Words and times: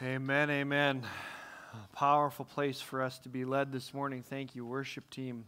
Amen, 0.00 0.48
amen. 0.48 1.02
A 1.74 1.96
powerful 1.96 2.44
place 2.44 2.80
for 2.80 3.02
us 3.02 3.18
to 3.20 3.28
be 3.28 3.44
led 3.44 3.72
this 3.72 3.92
morning. 3.92 4.22
Thank 4.22 4.54
you, 4.54 4.64
worship 4.64 5.10
team. 5.10 5.46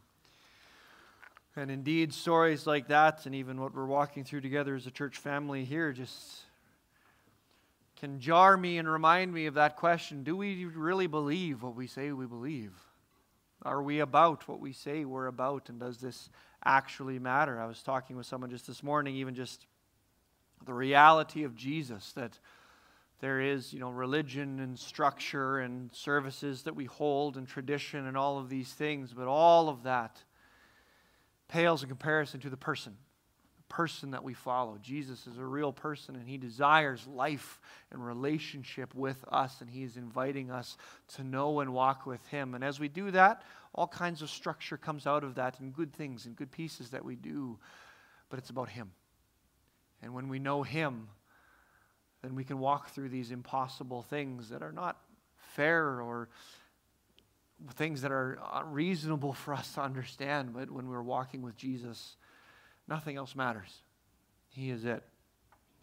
And 1.54 1.70
indeed, 1.70 2.12
stories 2.12 2.66
like 2.66 2.88
that, 2.88 3.26
and 3.26 3.34
even 3.36 3.60
what 3.60 3.72
we're 3.72 3.86
walking 3.86 4.24
through 4.24 4.40
together 4.40 4.74
as 4.74 4.88
a 4.88 4.90
church 4.90 5.18
family 5.18 5.64
here, 5.64 5.92
just 5.92 6.40
can 8.00 8.18
jar 8.18 8.56
me 8.56 8.78
and 8.78 8.90
remind 8.90 9.32
me 9.32 9.46
of 9.46 9.54
that 9.54 9.76
question 9.76 10.24
Do 10.24 10.36
we 10.36 10.64
really 10.64 11.06
believe 11.06 11.62
what 11.62 11.76
we 11.76 11.86
say 11.86 12.10
we 12.10 12.26
believe? 12.26 12.72
Are 13.62 13.80
we 13.80 14.00
about 14.00 14.48
what 14.48 14.58
we 14.58 14.72
say 14.72 15.04
we're 15.04 15.28
about? 15.28 15.68
And 15.68 15.78
does 15.78 15.98
this 15.98 16.28
actually 16.64 17.20
matter? 17.20 17.60
I 17.60 17.66
was 17.66 17.84
talking 17.84 18.16
with 18.16 18.26
someone 18.26 18.50
just 18.50 18.66
this 18.66 18.82
morning, 18.82 19.14
even 19.14 19.36
just 19.36 19.66
the 20.66 20.74
reality 20.74 21.44
of 21.44 21.54
Jesus, 21.54 22.10
that 22.14 22.40
there 23.20 23.40
is, 23.40 23.72
you 23.72 23.80
know, 23.80 23.90
religion 23.90 24.60
and 24.60 24.78
structure 24.78 25.58
and 25.58 25.92
services 25.92 26.62
that 26.62 26.74
we 26.74 26.86
hold 26.86 27.36
and 27.36 27.46
tradition 27.46 28.06
and 28.06 28.16
all 28.16 28.38
of 28.38 28.48
these 28.48 28.72
things, 28.72 29.12
but 29.12 29.28
all 29.28 29.68
of 29.68 29.82
that 29.82 30.22
pales 31.48 31.82
in 31.82 31.88
comparison 31.88 32.40
to 32.40 32.48
the 32.48 32.56
person, 32.56 32.96
the 33.56 33.74
person 33.74 34.12
that 34.12 34.24
we 34.24 34.32
follow. 34.32 34.78
Jesus 34.80 35.26
is 35.26 35.36
a 35.36 35.44
real 35.44 35.72
person 35.72 36.16
and 36.16 36.26
he 36.26 36.38
desires 36.38 37.06
life 37.06 37.60
and 37.90 38.04
relationship 38.04 38.94
with 38.94 39.22
us 39.30 39.60
and 39.60 39.68
he 39.68 39.82
is 39.82 39.98
inviting 39.98 40.50
us 40.50 40.78
to 41.16 41.22
know 41.22 41.60
and 41.60 41.74
walk 41.74 42.06
with 42.06 42.26
him. 42.28 42.54
And 42.54 42.64
as 42.64 42.80
we 42.80 42.88
do 42.88 43.10
that, 43.10 43.42
all 43.74 43.86
kinds 43.86 44.22
of 44.22 44.30
structure 44.30 44.78
comes 44.78 45.06
out 45.06 45.24
of 45.24 45.34
that 45.34 45.60
and 45.60 45.74
good 45.74 45.92
things 45.92 46.24
and 46.24 46.34
good 46.34 46.50
pieces 46.50 46.90
that 46.90 47.04
we 47.04 47.16
do, 47.16 47.58
but 48.30 48.38
it's 48.38 48.50
about 48.50 48.70
him. 48.70 48.92
And 50.00 50.14
when 50.14 50.28
we 50.30 50.38
know 50.38 50.62
him, 50.62 51.08
then 52.22 52.34
we 52.34 52.44
can 52.44 52.58
walk 52.58 52.90
through 52.90 53.08
these 53.08 53.30
impossible 53.30 54.02
things 54.02 54.50
that 54.50 54.62
are 54.62 54.72
not 54.72 54.98
fair 55.54 56.00
or 56.00 56.28
things 57.74 58.02
that 58.02 58.12
are 58.12 58.38
uh, 58.52 58.62
reasonable 58.64 59.32
for 59.32 59.54
us 59.54 59.74
to 59.74 59.82
understand. 59.82 60.52
But 60.54 60.70
when 60.70 60.88
we're 60.88 61.02
walking 61.02 61.42
with 61.42 61.56
Jesus, 61.56 62.16
nothing 62.88 63.16
else 63.16 63.34
matters. 63.34 63.70
He 64.48 64.70
is 64.70 64.84
it. 64.84 65.02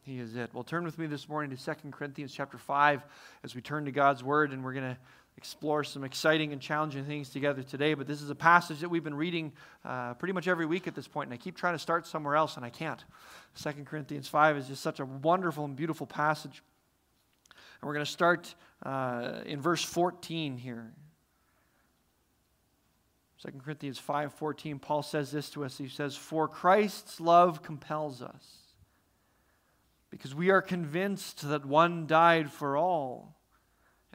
He 0.01 0.19
is 0.19 0.35
it. 0.35 0.53
Well, 0.53 0.63
turn 0.63 0.85
with 0.85 0.97
me 0.97 1.07
this 1.07 1.27
morning 1.27 1.55
to 1.55 1.63
2 1.63 1.91
Corinthians 1.91 2.33
chapter 2.33 2.57
5 2.57 3.03
as 3.43 3.55
we 3.55 3.61
turn 3.61 3.85
to 3.85 3.91
God's 3.91 4.23
Word, 4.23 4.51
and 4.51 4.63
we're 4.63 4.73
going 4.73 4.95
to 4.95 4.97
explore 5.37 5.83
some 5.83 6.03
exciting 6.03 6.51
and 6.51 6.59
challenging 6.59 7.05
things 7.05 7.29
together 7.29 7.61
today. 7.61 7.93
But 7.93 8.07
this 8.07 8.21
is 8.21 8.29
a 8.29 8.35
passage 8.35 8.79
that 8.79 8.89
we've 8.89 9.03
been 9.03 9.15
reading 9.15 9.53
uh, 9.85 10.15
pretty 10.15 10.33
much 10.33 10.47
every 10.47 10.65
week 10.65 10.87
at 10.87 10.95
this 10.95 11.07
point, 11.07 11.29
and 11.29 11.33
I 11.33 11.37
keep 11.37 11.55
trying 11.55 11.75
to 11.75 11.79
start 11.79 12.07
somewhere 12.07 12.35
else, 12.35 12.57
and 12.57 12.65
I 12.65 12.69
can't. 12.69 13.03
2 13.61 13.71
Corinthians 13.85 14.27
5 14.27 14.57
is 14.57 14.67
just 14.67 14.81
such 14.81 14.99
a 14.99 15.05
wonderful 15.05 15.63
and 15.63 15.75
beautiful 15.75 16.07
passage. 16.07 16.63
And 17.79 17.87
we're 17.87 17.93
going 17.93 18.05
to 18.05 18.11
start 18.11 18.53
uh, 18.83 19.41
in 19.45 19.61
verse 19.61 19.83
14 19.83 20.57
here. 20.57 20.91
2 23.43 23.51
Corinthians 23.63 24.01
5:14 24.01 24.81
Paul 24.81 25.03
says 25.03 25.31
this 25.31 25.51
to 25.51 25.63
us 25.63 25.77
he 25.77 25.87
says 25.87 26.15
for 26.15 26.47
Christ's 26.47 27.21
love 27.21 27.61
compels 27.61 28.23
us 28.23 28.73
because 30.09 30.33
we 30.33 30.49
are 30.49 30.59
convinced 30.59 31.47
that 31.47 31.63
one 31.63 32.07
died 32.07 32.51
for 32.51 32.75
all 32.75 33.36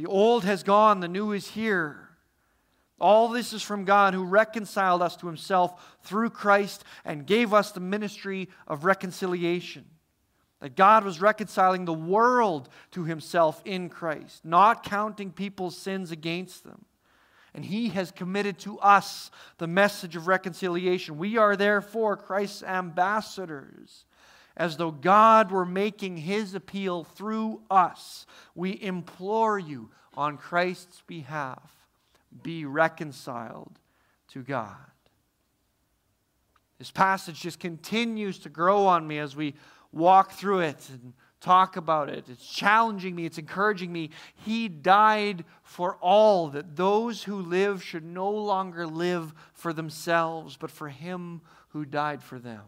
The 0.00 0.06
old 0.06 0.44
has 0.44 0.62
gone, 0.62 1.00
the 1.00 1.08
new 1.08 1.32
is 1.32 1.48
here. 1.48 2.08
All 2.98 3.28
this 3.28 3.52
is 3.52 3.62
from 3.62 3.84
God 3.84 4.14
who 4.14 4.24
reconciled 4.24 5.02
us 5.02 5.14
to 5.16 5.26
himself 5.26 5.98
through 6.04 6.30
Christ 6.30 6.84
and 7.04 7.26
gave 7.26 7.52
us 7.52 7.72
the 7.72 7.80
ministry 7.80 8.48
of 8.66 8.86
reconciliation. 8.86 9.84
That 10.60 10.74
God 10.74 11.04
was 11.04 11.20
reconciling 11.20 11.84
the 11.84 11.92
world 11.92 12.70
to 12.92 13.04
himself 13.04 13.60
in 13.66 13.90
Christ, 13.90 14.42
not 14.42 14.84
counting 14.84 15.32
people's 15.32 15.76
sins 15.76 16.10
against 16.10 16.64
them. 16.64 16.86
And 17.52 17.62
he 17.62 17.90
has 17.90 18.10
committed 18.10 18.58
to 18.60 18.78
us 18.78 19.30
the 19.58 19.66
message 19.66 20.16
of 20.16 20.28
reconciliation. 20.28 21.18
We 21.18 21.36
are 21.36 21.56
therefore 21.56 22.16
Christ's 22.16 22.62
ambassadors 22.62 24.06
as 24.60 24.76
though 24.76 24.90
God 24.90 25.50
were 25.50 25.64
making 25.64 26.18
his 26.18 26.54
appeal 26.54 27.02
through 27.02 27.62
us. 27.70 28.26
We 28.54 28.78
implore 28.80 29.58
you 29.58 29.88
on 30.14 30.36
Christ's 30.36 31.02
behalf 31.06 31.88
be 32.42 32.66
reconciled 32.66 33.78
to 34.28 34.42
God. 34.42 34.76
This 36.78 36.90
passage 36.90 37.40
just 37.40 37.58
continues 37.58 38.38
to 38.40 38.50
grow 38.50 38.84
on 38.84 39.08
me 39.08 39.18
as 39.18 39.34
we 39.34 39.54
walk 39.92 40.32
through 40.32 40.60
it 40.60 40.90
and 40.90 41.14
talk 41.40 41.78
about 41.78 42.10
it. 42.10 42.28
It's 42.28 42.46
challenging 42.46 43.16
me, 43.16 43.24
it's 43.24 43.38
encouraging 43.38 43.90
me. 43.90 44.10
He 44.34 44.68
died 44.68 45.46
for 45.62 45.96
all, 46.02 46.48
that 46.48 46.76
those 46.76 47.22
who 47.22 47.36
live 47.36 47.82
should 47.82 48.04
no 48.04 48.30
longer 48.30 48.86
live 48.86 49.32
for 49.54 49.72
themselves, 49.72 50.58
but 50.58 50.70
for 50.70 50.90
Him 50.90 51.40
who 51.68 51.86
died 51.86 52.22
for 52.22 52.38
them. 52.38 52.64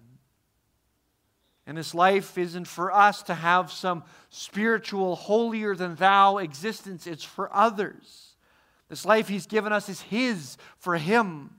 And 1.67 1.79
this 1.79 1.95
life 1.95 2.37
isn't 2.37 2.67
for 2.67 2.93
us 2.93 3.23
to 3.25 3.35
have 3.35 3.71
some 3.71 4.03
spiritual, 4.31 5.15
holier 5.15 5.77
than 5.77 5.95
thou 5.95 6.39
existence, 6.39 7.07
it's 7.07 7.25
for 7.25 7.55
others. 7.55 8.35
This 8.89 9.05
life 9.05 9.29
He's 9.29 9.47
given 9.47 9.73
us 9.73 9.89
is 9.89 10.01
His 10.01 10.57
for 10.79 10.97
Him. 10.97 11.51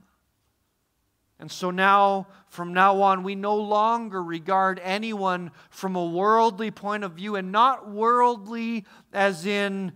And 1.40 1.52
so 1.52 1.72
now, 1.72 2.28
from 2.48 2.74
now 2.74 3.02
on, 3.02 3.24
we 3.24 3.36
no 3.36 3.56
longer 3.56 4.22
regard 4.22 4.80
anyone 4.84 5.52
from 5.70 5.96
a 5.96 6.06
worldly 6.06 6.72
point 6.72 7.04
of 7.04 7.14
view, 7.14 7.36
and 7.36 7.52
not 7.52 7.90
worldly 7.90 8.86
as 9.12 9.46
in 9.46 9.94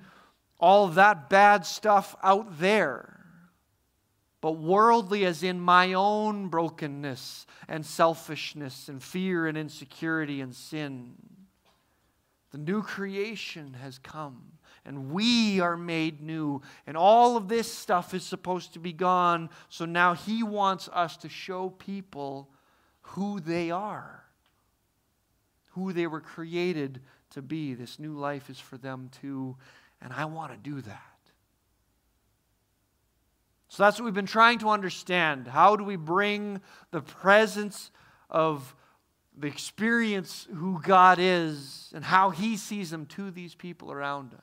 all 0.60 0.88
that 0.88 1.30
bad 1.30 1.66
stuff 1.66 2.16
out 2.24 2.60
there 2.60 3.17
but 4.42 4.54
worldly 4.54 5.26
as 5.26 5.44
in 5.44 5.60
my 5.60 5.94
own 5.94 6.48
brokenness 6.48 7.46
and 7.68 7.86
selfishness 7.86 8.88
and 8.88 9.02
fear 9.02 9.48
and 9.48 9.58
insecurity 9.58 10.42
and 10.42 10.56
sin. 10.56 11.16
The 12.52 12.58
new 12.58 12.82
creation 12.82 13.76
has 13.82 13.98
come 14.00 14.58
and 14.88 15.12
we 15.12 15.60
are 15.60 15.76
made 15.76 16.22
new. 16.22 16.62
And 16.88 16.96
all 16.96 17.36
of 17.36 17.50
this 17.50 17.72
stuff 17.72 18.14
is 18.14 18.24
supposed 18.24 18.74
to 18.74 18.80
be 18.80 18.94
gone. 18.94 19.50
So 19.68 19.84
now 19.84 20.14
he 20.14 20.44
wants 20.44 20.88
us 20.94 21.18
to 21.18 21.30
show 21.30 21.70
people 21.72 22.50
who 23.02 23.42
they 23.42 23.70
are, 23.70 24.24
who 25.72 25.92
they 25.92 26.08
were 26.08 26.22
created 26.22 27.02
to 27.32 27.42
be. 27.42 27.74
This 27.74 28.00
new 28.00 28.14
life 28.14 28.50
is 28.50 28.60
for 28.60 28.78
them 28.78 29.12
too. 29.22 29.58
And 30.02 30.14
I 30.14 30.24
want 30.24 30.54
to 30.54 30.58
do 30.58 30.80
that. 30.82 31.17
So 33.70 33.84
that's 33.84 34.00
what 34.00 34.06
we've 34.06 34.14
been 34.14 34.26
trying 34.26 34.60
to 34.60 34.70
understand. 34.70 35.48
How 35.48 35.76
do 35.76 35.84
we 35.84 35.98
bring 35.98 36.62
the 36.92 37.02
presence 37.02 37.92
of 38.30 38.76
the 39.38 39.48
experience 39.48 40.48
who 40.54 40.82
God 40.82 41.18
is 41.20 41.92
and 41.94 42.04
how 42.04 42.30
He 42.30 42.58
sees 42.58 42.90
them 42.90 43.06
to 43.08 43.30
these 43.30 43.56
people 43.56 43.92
around 43.92 44.34
us? 44.34 44.42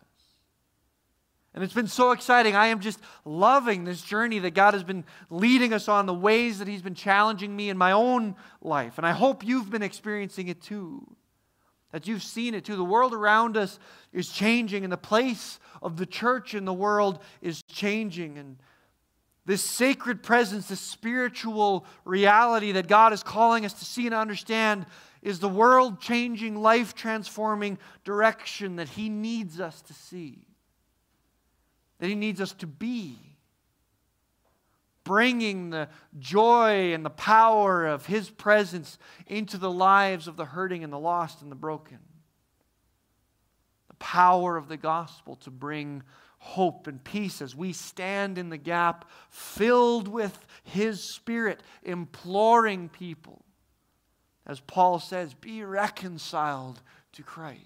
And 1.54 1.62
it's 1.62 1.72
been 1.72 1.86
so 1.86 2.10
exciting. 2.10 2.56
I 2.56 2.66
am 2.66 2.80
just 2.80 2.98
loving 3.24 3.84
this 3.84 4.02
journey 4.02 4.40
that 4.40 4.54
God 4.54 4.74
has 4.74 4.82
been 4.82 5.04
leading 5.30 5.72
us 5.72 5.88
on, 5.88 6.06
the 6.06 6.12
ways 6.12 6.58
that 6.58 6.66
He's 6.66 6.82
been 6.82 6.96
challenging 6.96 7.54
me 7.54 7.70
in 7.70 7.78
my 7.78 7.92
own 7.92 8.34
life. 8.60 8.98
And 8.98 9.06
I 9.06 9.12
hope 9.12 9.44
you've 9.44 9.70
been 9.70 9.82
experiencing 9.82 10.48
it 10.48 10.60
too. 10.60 11.16
That 11.92 12.08
you've 12.08 12.24
seen 12.24 12.54
it 12.54 12.64
too. 12.64 12.74
The 12.74 12.82
world 12.82 13.14
around 13.14 13.56
us 13.56 13.78
is 14.12 14.28
changing, 14.28 14.82
and 14.82 14.92
the 14.92 14.96
place 14.96 15.60
of 15.80 15.96
the 15.96 16.06
church 16.06 16.52
in 16.52 16.64
the 16.64 16.74
world 16.74 17.20
is 17.40 17.62
changing. 17.62 18.36
And 18.36 18.56
this 19.46 19.62
sacred 19.62 20.22
presence, 20.22 20.68
this 20.68 20.80
spiritual 20.80 21.84
reality 22.04 22.72
that 22.72 22.88
God 22.88 23.12
is 23.12 23.22
calling 23.22 23.64
us 23.64 23.74
to 23.74 23.84
see 23.84 24.06
and 24.06 24.14
understand 24.14 24.86
is 25.22 25.38
the 25.38 25.48
world 25.48 26.00
changing, 26.00 26.56
life 26.56 26.94
transforming 26.94 27.78
direction 28.04 28.76
that 28.76 28.88
He 28.88 29.08
needs 29.08 29.60
us 29.60 29.82
to 29.82 29.94
see, 29.94 30.38
that 31.98 32.08
He 32.08 32.14
needs 32.14 32.40
us 32.40 32.52
to 32.54 32.66
be. 32.66 33.18
Bringing 35.04 35.68
the 35.68 35.90
joy 36.18 36.94
and 36.94 37.04
the 37.04 37.10
power 37.10 37.84
of 37.84 38.06
His 38.06 38.30
presence 38.30 38.98
into 39.26 39.58
the 39.58 39.70
lives 39.70 40.26
of 40.26 40.36
the 40.36 40.46
hurting 40.46 40.82
and 40.82 40.90
the 40.90 40.98
lost 40.98 41.42
and 41.42 41.50
the 41.52 41.56
broken 41.56 41.98
the 43.94 44.04
power 44.04 44.56
of 44.56 44.68
the 44.68 44.76
gospel 44.76 45.36
to 45.36 45.50
bring 45.50 46.02
hope 46.44 46.86
and 46.86 47.02
peace 47.02 47.40
as 47.40 47.56
we 47.56 47.72
stand 47.72 48.36
in 48.36 48.50
the 48.50 48.58
gap, 48.58 49.10
filled 49.30 50.06
with 50.06 50.38
His 50.62 51.02
Spirit, 51.02 51.62
imploring 51.82 52.90
people, 52.90 53.42
as 54.46 54.60
Paul 54.60 54.98
says, 54.98 55.32
be 55.32 55.64
reconciled 55.64 56.82
to 57.14 57.22
Christ. 57.22 57.60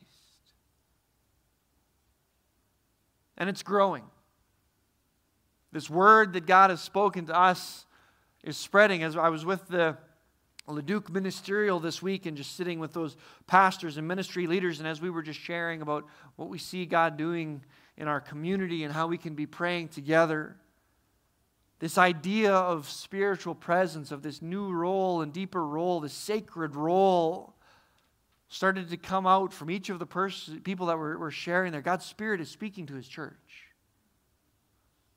And 3.37 3.51
it's 3.51 3.65
growing. 3.65 4.05
This 5.73 5.91
word 5.91 6.35
that 6.35 6.47
God 6.47 6.71
has 6.71 6.81
spoken 6.81 7.27
to 7.27 7.37
us 7.37 7.85
is 8.45 8.57
spreading. 8.57 9.03
As 9.03 9.17
I 9.17 9.29
was 9.29 9.45
with 9.45 9.67
the 9.67 9.97
Leduc 10.69 11.11
Ministerial 11.11 11.81
this 11.81 12.01
week 12.01 12.27
and 12.27 12.37
just 12.37 12.55
sitting 12.55 12.79
with 12.79 12.93
those 12.93 13.17
pastors 13.49 13.97
and 13.97 14.07
ministry 14.07 14.47
leaders, 14.47 14.79
and 14.79 14.89
as 14.89 15.03
we 15.03 15.11
were 15.11 15.23
just 15.23 15.41
sharing 15.41 15.83
about 15.83 16.07
what 16.37 16.49
we 16.49 16.59
see 16.59 16.87
God 16.87 17.17
doing 17.17 17.65
in 17.99 18.09
our 18.09 18.21
community 18.21 18.85
and 18.85 18.95
how 18.95 19.09
we 19.09 19.19
can 19.19 19.35
be 19.35 19.45
praying 19.45 19.89
together, 19.89 20.57
this 21.81 21.99
idea 21.99 22.55
of 22.55 22.89
spiritual 22.89 23.55
presence, 23.55 24.13
of 24.13 24.23
this 24.23 24.41
new 24.41 24.73
role 24.73 25.21
and 25.21 25.33
deeper 25.33 25.65
role, 25.67 26.01
this 26.01 26.13
sacred 26.13 26.75
role, 26.75 27.55
started 28.49 28.89
to 28.89 28.97
come 28.97 29.27
out 29.27 29.53
from 29.53 29.71
each 29.71 29.91
of 29.91 29.99
the 29.99 30.07
pers- 30.07 30.51
people 30.65 30.87
that 30.87 30.97
were, 30.97 31.19
were 31.19 31.31
sharing 31.31 31.73
there. 31.73 31.83
God's 31.83 32.07
Spirit 32.07 32.41
is 32.41 32.49
speaking 32.49 32.87
to 32.87 32.95
His 32.95 33.07
church. 33.07 33.69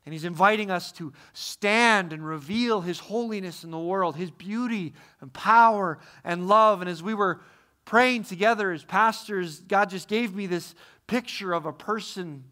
And 0.04 0.14
he's 0.14 0.26
inviting 0.26 0.72
us 0.72 0.92
to 0.94 1.14
stand 1.34 2.12
and 2.12 2.26
reveal 2.26 2.82
his 2.82 2.98
holiness 2.98 3.64
in 3.64 3.70
the 3.70 3.78
world, 3.78 4.16
his 4.16 4.32
beauty 4.32 4.94
and 5.22 5.32
power 5.32 6.00
and 6.24 6.48
love. 6.48 6.82
And 6.82 6.90
as 6.90 7.04
we 7.04 7.14
were 7.14 7.42
praying 7.86 8.24
together 8.24 8.72
as 8.72 8.84
pastors, 8.84 9.60
God 9.60 9.92
just 9.92 10.08
gave 10.08 10.34
me 10.34 10.48
this 10.48 10.74
picture 11.06 11.54
of 11.54 11.68
a 11.68 11.72
person 11.72 12.46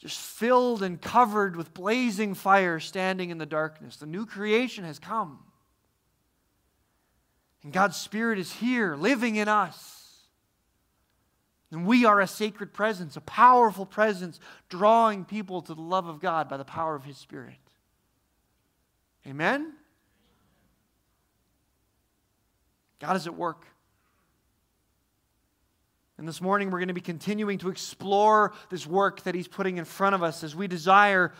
just 0.00 0.18
filled 0.18 0.82
and 0.82 1.00
covered 1.00 1.56
with 1.56 1.74
blazing 1.74 2.34
fire 2.34 2.80
standing 2.80 3.28
in 3.28 3.36
the 3.36 3.46
darkness. 3.46 3.96
The 3.96 4.06
new 4.06 4.24
creation 4.24 4.82
has 4.84 4.98
come. 4.98 5.38
And 7.62 7.70
God's 7.72 7.98
Spirit 7.98 8.38
is 8.38 8.50
here, 8.50 8.96
living 8.96 9.36
in 9.36 9.46
us. 9.46 9.98
And 11.70 11.86
we 11.86 12.06
are 12.06 12.18
a 12.18 12.26
sacred 12.26 12.72
presence, 12.72 13.16
a 13.16 13.20
powerful 13.20 13.84
presence, 13.84 14.40
drawing 14.70 15.26
people 15.26 15.60
to 15.62 15.74
the 15.74 15.82
love 15.82 16.06
of 16.06 16.18
God 16.18 16.48
by 16.48 16.56
the 16.56 16.64
power 16.64 16.96
of 16.96 17.04
His 17.04 17.18
Spirit. 17.18 17.58
Amen? 19.26 19.74
God 23.00 23.16
is 23.16 23.26
at 23.26 23.36
work. 23.36 23.66
And 26.20 26.28
this 26.28 26.42
morning, 26.42 26.70
we're 26.70 26.80
going 26.80 26.88
to 26.88 26.94
be 26.94 27.00
continuing 27.00 27.56
to 27.60 27.70
explore 27.70 28.52
this 28.68 28.86
work 28.86 29.22
that 29.22 29.34
He's 29.34 29.48
putting 29.48 29.78
in 29.78 29.86
front 29.86 30.14
of 30.14 30.22
us 30.22 30.44
as 30.44 30.54
we 30.54 30.66
desire 30.66 31.32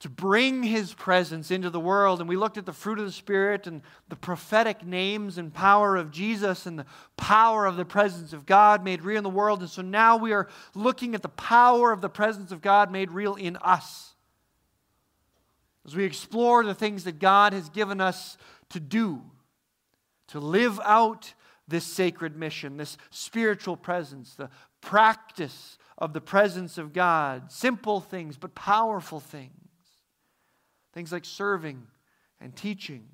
to 0.00 0.10
bring 0.10 0.62
his 0.62 0.92
presence 0.92 1.50
into 1.50 1.70
the 1.70 1.80
world. 1.80 2.20
And 2.20 2.28
we 2.28 2.36
looked 2.36 2.58
at 2.58 2.66
the 2.66 2.72
fruit 2.74 2.98
of 2.98 3.06
the 3.06 3.10
Spirit 3.10 3.66
and 3.66 3.80
the 4.10 4.16
prophetic 4.16 4.84
names 4.84 5.38
and 5.38 5.52
power 5.52 5.96
of 5.96 6.10
Jesus 6.10 6.66
and 6.66 6.78
the 6.78 6.84
power 7.16 7.64
of 7.64 7.76
the 7.76 7.86
presence 7.86 8.34
of 8.34 8.44
God 8.44 8.84
made 8.84 9.00
real 9.00 9.16
in 9.16 9.24
the 9.24 9.30
world. 9.30 9.60
And 9.60 9.70
so 9.70 9.80
now 9.80 10.18
we 10.18 10.34
are 10.34 10.46
looking 10.74 11.14
at 11.14 11.22
the 11.22 11.30
power 11.30 11.90
of 11.90 12.02
the 12.02 12.10
presence 12.10 12.52
of 12.52 12.60
God 12.60 12.92
made 12.92 13.10
real 13.10 13.34
in 13.34 13.56
us. 13.56 14.14
As 15.86 15.96
we 15.96 16.04
explore 16.04 16.64
the 16.64 16.74
things 16.74 17.04
that 17.04 17.18
God 17.18 17.54
has 17.54 17.70
given 17.70 17.98
us 17.98 18.36
to 18.68 18.78
do, 18.78 19.22
to 20.28 20.38
live 20.38 20.78
out 20.84 21.32
this 21.68 21.84
sacred 21.84 22.36
mission, 22.36 22.76
this 22.76 22.96
spiritual 23.10 23.76
presence, 23.76 24.34
the 24.34 24.50
practice 24.80 25.78
of 25.98 26.12
the 26.12 26.20
presence 26.20 26.78
of 26.78 26.92
God. 26.92 27.52
Simple 27.52 28.00
things, 28.00 28.36
but 28.36 28.54
powerful 28.54 29.20
things. 29.20 29.52
Things 30.94 31.12
like 31.12 31.24
serving 31.24 31.86
and 32.40 32.56
teaching 32.56 33.06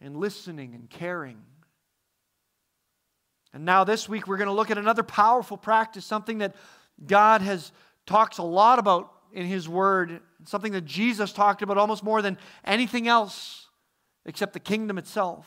and 0.00 0.16
listening 0.16 0.74
and 0.74 0.90
caring. 0.90 1.40
And 3.54 3.64
now 3.64 3.84
this 3.84 4.08
week 4.08 4.26
we're 4.26 4.36
going 4.36 4.48
to 4.48 4.54
look 4.54 4.70
at 4.70 4.78
another 4.78 5.02
powerful 5.02 5.56
practice, 5.56 6.04
something 6.04 6.38
that 6.38 6.54
God 7.06 7.40
has 7.40 7.72
talks 8.06 8.38
a 8.38 8.42
lot 8.42 8.78
about 8.78 9.10
in 9.32 9.46
his 9.46 9.68
word, 9.68 10.20
something 10.44 10.72
that 10.72 10.84
Jesus 10.84 11.32
talked 11.32 11.62
about 11.62 11.78
almost 11.78 12.04
more 12.04 12.20
than 12.20 12.36
anything 12.64 13.08
else 13.08 13.68
except 14.26 14.52
the 14.52 14.60
kingdom 14.60 14.98
itself. 14.98 15.46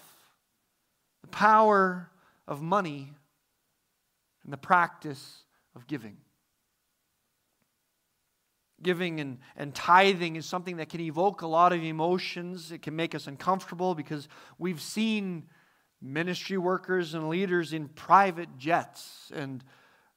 The 1.28 1.32
power 1.32 2.10
of 2.48 2.62
money 2.62 3.12
and 4.46 4.54
the 4.54 4.58
practice 4.58 5.44
of 5.76 5.86
giving. 5.86 6.16
Giving 8.82 9.20
and, 9.20 9.40
and 9.58 9.76
tithing 9.76 10.38
is 10.38 10.46
something 10.46 10.78
that 10.78 10.88
can 10.88 11.02
evoke 11.02 11.42
a 11.42 11.48
lot 11.48 11.74
of 11.74 11.84
emotions. 11.84 12.72
It 12.72 12.82
can 12.82 12.96
make 12.96 13.14
us 13.14 13.28
uncomfortable 13.28 13.94
because 13.94 14.30
we've 14.58 14.80
seen 14.80 15.48
ministry 16.02 16.58
workers 16.58 17.14
and 17.14 17.28
leaders 17.28 17.74
in 17.74 17.90
private 17.90 18.58
jets 18.58 19.30
and 19.36 19.66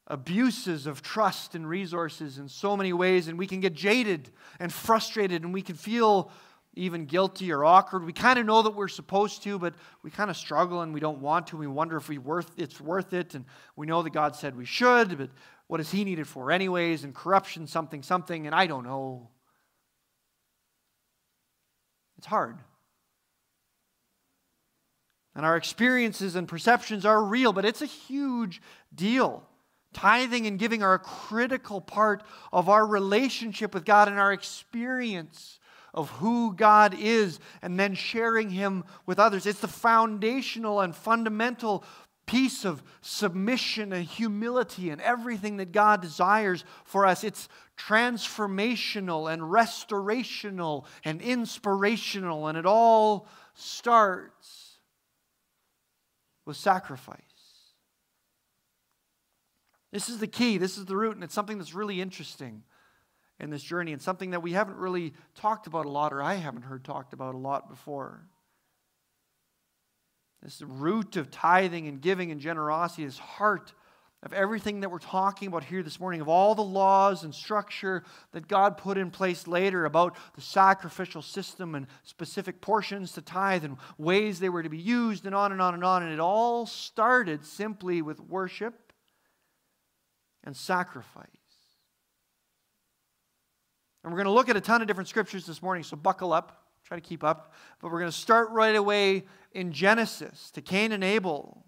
abuses 0.07 0.87
of 0.87 1.03
trust 1.03 1.57
and 1.57 1.69
resources 1.69 2.39
in 2.39 2.49
so 2.49 2.77
many 2.77 2.93
ways, 2.93 3.27
and 3.27 3.37
we 3.37 3.49
can 3.49 3.59
get 3.59 3.75
jaded 3.75 4.31
and 4.61 4.73
frustrated, 4.73 5.43
and 5.43 5.53
we 5.53 5.63
can 5.63 5.75
feel 5.75 6.31
even 6.75 7.07
guilty 7.07 7.53
or 7.53 7.65
awkward. 7.65 8.05
We 8.05 8.13
kind 8.13 8.39
of 8.39 8.47
know 8.47 8.63
that 8.63 8.75
we're 8.75 8.89
supposed 8.89 9.43
to, 9.43 9.59
but 9.59 9.75
we 10.03 10.11
kind 10.11 10.31
of 10.31 10.37
struggle 10.37 10.83
and 10.83 10.95
we 10.95 11.01
don't 11.01 11.21
want 11.21 11.49
to. 11.49 11.57
We 11.57 11.67
wonder 11.67 11.97
if 11.97 12.09
we 12.09 12.19
worth 12.19 12.51
it's 12.57 12.81
worth 12.81 13.13
it, 13.13 13.35
and 13.35 13.45
we 13.77 13.87
know 13.87 14.03
that 14.03 14.13
God 14.13 14.37
said 14.37 14.57
we 14.57 14.65
should, 14.65 15.19
but 15.19 15.31
what 15.67 15.81
is 15.81 15.91
he 15.91 16.05
needed 16.05 16.27
for, 16.27 16.51
anyways? 16.51 17.05
And 17.05 17.15
corruption, 17.15 17.67
something, 17.67 18.03
something, 18.03 18.47
and 18.47 18.55
I 18.55 18.67
don't 18.67 18.85
know. 18.85 19.29
It's 22.19 22.27
hard. 22.27 22.59
And 25.35 25.47
our 25.47 25.57
experiences 25.57 26.35
and 26.35 26.49
perceptions 26.49 27.07
are 27.07 27.23
real, 27.23 27.53
but 27.53 27.65
it's 27.65 27.83
a 27.83 27.87
huge 27.87 28.61
deal. 28.93 29.45
Tithing 29.93 30.47
and 30.47 30.59
giving 30.59 30.83
are 30.83 30.95
a 30.95 30.99
critical 30.99 31.81
part 31.81 32.25
of 32.53 32.69
our 32.69 32.85
relationship 32.85 33.73
with 33.73 33.85
God 33.85 34.09
and 34.09 34.19
our 34.19 34.33
experience 34.33 35.60
of 35.95 36.11
who 36.11 36.55
God 36.55 36.95
is 36.99 37.41
and 37.63 37.79
then 37.79 37.95
sharing 37.95 38.51
Him 38.51 38.85
with 39.07 39.19
others. 39.19 39.47
It's 39.47 39.61
the 39.61 39.69
foundational 39.69 40.81
and 40.81 40.95
fundamental 40.95 41.85
piece 42.27 42.65
of 42.65 42.83
submission 43.01 43.93
and 43.93 44.05
humility 44.05 44.91
and 44.91 45.01
everything 45.01 45.57
that 45.57 45.73
God 45.73 46.01
desires 46.01 46.65
for 46.85 47.05
us. 47.05 47.25
It's 47.25 47.49
transformational 47.77 49.33
and 49.33 49.43
restorational 49.43 50.85
and 51.05 51.21
inspirational, 51.21 52.47
and 52.47 52.57
it 52.57 52.67
all 52.67 53.27
starts 53.55 54.79
with 56.47 56.57
sacrifice. 56.57 57.19
This 59.93 60.09
is 60.09 60.19
the 60.19 60.29
key, 60.29 60.57
this 60.57 60.79
is 60.79 60.85
the 60.85 60.97
root, 60.97 61.17
and 61.17 61.25
it's 61.25 61.35
something 61.35 61.59
that's 61.59 61.75
really 61.75 62.01
interesting 62.01 62.63
in 63.41 63.51
this 63.51 63.63
journey 63.63 63.93
and 63.93 64.03
something 64.03 64.31
that 64.31 64.43
we 64.43 64.53
haven't 64.53 64.77
really 64.77 65.15
talked 65.35 65.67
about 65.67 65.87
a 65.87 65.89
lot, 65.89 66.13
or 66.13 66.23
I 66.23 66.35
haven't 66.35 66.63
heard 66.63 66.85
talked 66.85 67.13
about 67.13 67.35
a 67.35 67.39
lot 67.39 67.69
before. 67.69 68.27
This 70.43 70.63
root 70.63 71.17
of 71.17 71.31
tithing 71.31 71.89
and 71.89 72.01
giving 72.01 72.31
and 72.31 72.41
generosity, 72.41 73.05
this 73.05 73.19
heart 73.19 73.73
of 74.23 74.35
everything 74.35 74.81
that 74.81 74.91
we're 74.91 74.99
talking 74.99 75.49
about 75.49 75.65
here 75.65 75.83
this 75.83 75.99
morning, 75.99 76.21
of 76.21 76.29
all 76.29 76.55
the 76.55 76.63
laws 76.63 77.25
and 77.25 77.35
structure 77.35 78.05
that 78.33 78.47
God 78.47 78.77
put 78.77 78.99
in 78.99 79.11
place 79.11 79.47
later 79.47 79.87
about 79.87 80.15
the 80.35 80.43
sacrificial 80.43 81.23
system 81.23 81.75
and 81.75 81.87
specific 82.03 82.61
portions 82.61 83.13
to 83.13 83.23
tithe 83.23 83.65
and 83.65 83.79
ways 83.97 84.39
they 84.39 84.51
were 84.51 84.63
to 84.63 84.69
be 84.69 84.77
used, 84.77 85.25
and 85.25 85.35
on 85.35 85.53
and 85.53 85.63
on 85.63 85.73
and 85.73 85.85
on. 85.85 86.03
And 86.03 86.13
it 86.13 86.21
all 86.21 86.67
started 86.67 87.47
simply 87.47 88.03
with 88.03 88.21
worship 88.21 88.93
and 90.45 90.55
sacrifice. 90.55 91.40
And 94.03 94.13
we're 94.13 94.17
going 94.17 94.27
to 94.27 94.33
look 94.33 94.49
at 94.49 94.57
a 94.57 94.61
ton 94.61 94.81
of 94.81 94.89
different 94.89 95.09
scriptures 95.09 95.47
this 95.47 95.63
morning, 95.63 95.83
so 95.83 95.97
buckle 95.97 96.33
up, 96.33 96.65
try 96.85 96.97
to 96.97 97.07
keep 97.07 97.23
up. 97.23 97.53
But 97.81 97.91
we're 97.91 98.01
going 98.01 98.11
to 98.11 98.17
start 98.17 98.51
right 98.51 98.77
away 98.77 99.25
in 99.53 99.73
Genesis 99.73 100.51
to 100.53 100.63
Cain 100.63 100.93
and 100.93 101.05
Abel, 101.05 101.65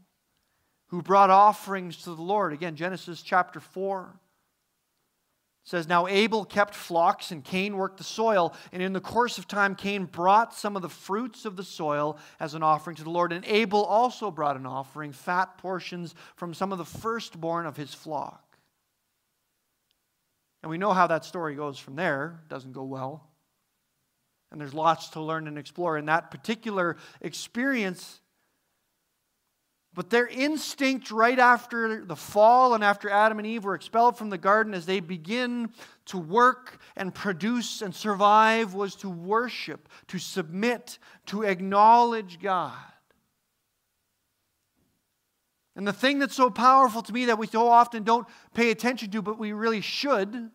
who 0.87 1.03
brought 1.03 1.31
offerings 1.31 1.99
to 2.05 2.15
the 2.15 2.23
Lord. 2.23 2.53
Again, 2.53 2.77
Genesis 2.77 3.23
chapter 3.23 3.61
4 3.61 4.19
says, 5.65 5.89
Now 5.89 6.07
Abel 6.07 6.45
kept 6.45 6.75
flocks 6.75 7.31
and 7.31 7.45
Cain 7.45 7.77
worked 7.77 7.99
the 7.99 8.05
soil. 8.05 8.55
And 8.73 8.83
in 8.83 8.93
the 8.93 9.01
course 9.01 9.39
of 9.39 9.47
time, 9.47 9.75
Cain 9.75 10.07
brought 10.07 10.55
some 10.55 10.75
of 10.75 10.83
the 10.83 10.89
fruits 10.89 11.45
of 11.45 11.57
the 11.57 11.65
soil 11.65 12.19
as 12.41 12.55
an 12.55 12.63
offering 12.63 12.97
to 12.97 13.05
the 13.05 13.11
Lord. 13.11 13.33
And 13.33 13.45
Abel 13.45 13.85
also 13.85 14.31
brought 14.31 14.57
an 14.57 14.67
offering, 14.67 15.13
fat 15.13 15.59
portions 15.59 16.15
from 16.37 16.55
some 16.55 16.73
of 16.73 16.79
the 16.79 16.85
firstborn 16.85 17.67
of 17.67 17.77
his 17.77 17.95
flock. 17.95 18.52
And 20.63 20.71
we 20.71 20.79
know 20.79 20.93
how 20.93 21.09
that 21.09 21.25
story 21.25 21.55
goes 21.57 21.79
from 21.79 21.97
there. 21.97 22.41
It 22.45 22.49
doesn't 22.49 22.73
go 22.73 22.85
well. 22.85 23.29
And 24.51 24.61
there's 24.61 24.75
lots 24.75 25.09
to 25.11 25.21
learn 25.21 25.49
and 25.49 25.59
explore. 25.59 25.99
In 25.99 26.07
that 26.07 26.31
particular 26.31 26.97
experience, 27.21 28.21
But 29.95 30.09
their 30.09 30.27
instinct 30.27 31.11
right 31.11 31.39
after 31.39 32.05
the 32.05 32.17
fall 32.17 32.75
and 32.75 32.83
after 32.83 33.11
Adam 33.11 33.39
and 33.39 33.47
Eve 33.47 33.65
were 33.65 33.75
expelled 33.75 34.17
from 34.17 34.31
the 34.31 34.39
garden 34.39 34.73
as 34.73 34.87
they 34.87 35.01
begin 35.01 35.71
to 36.07 36.19
work 36.19 36.79
and 36.97 37.15
produce 37.15 37.83
and 37.83 37.95
survive 37.95 38.73
was 38.73 38.95
to 38.97 39.11
worship, 39.11 39.89
to 40.09 40.19
submit, 40.19 40.99
to 41.27 41.43
acknowledge 41.43 42.41
God. 42.41 42.73
And 45.75 45.87
the 45.87 45.93
thing 45.93 46.19
that's 46.19 46.35
so 46.35 46.51
powerful 46.51 47.03
to 47.03 47.13
me 47.13 47.27
that 47.27 47.39
we 47.39 47.47
so 47.47 47.69
often 47.69 48.03
don't 48.03 48.27
pay 48.55 48.71
attention 48.71 49.11
to, 49.13 49.23
but 49.23 49.39
we 49.39 49.53
really 49.53 49.81
should, 49.81 50.51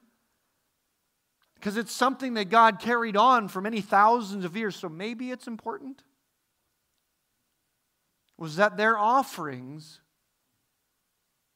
because 1.56 1.76
it's 1.76 1.92
something 1.92 2.36
that 2.36 2.50
God 2.50 2.80
carried 2.80 3.18
on 3.18 3.48
for 3.48 3.62
many 3.62 3.82
thousands 3.82 4.46
of 4.46 4.56
years, 4.56 4.76
so 4.76 4.90
maybe 4.90 5.32
it's 5.32 5.48
important 5.48 6.04
was 8.38 8.58
that 8.58 8.78
their 8.78 8.98
offerings 8.98 10.00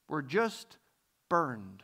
were 0.09 0.21
just 0.21 0.77
burned. 1.29 1.83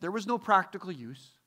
There 0.00 0.10
was 0.10 0.26
no 0.26 0.38
practical 0.38 0.92
use. 0.92 1.37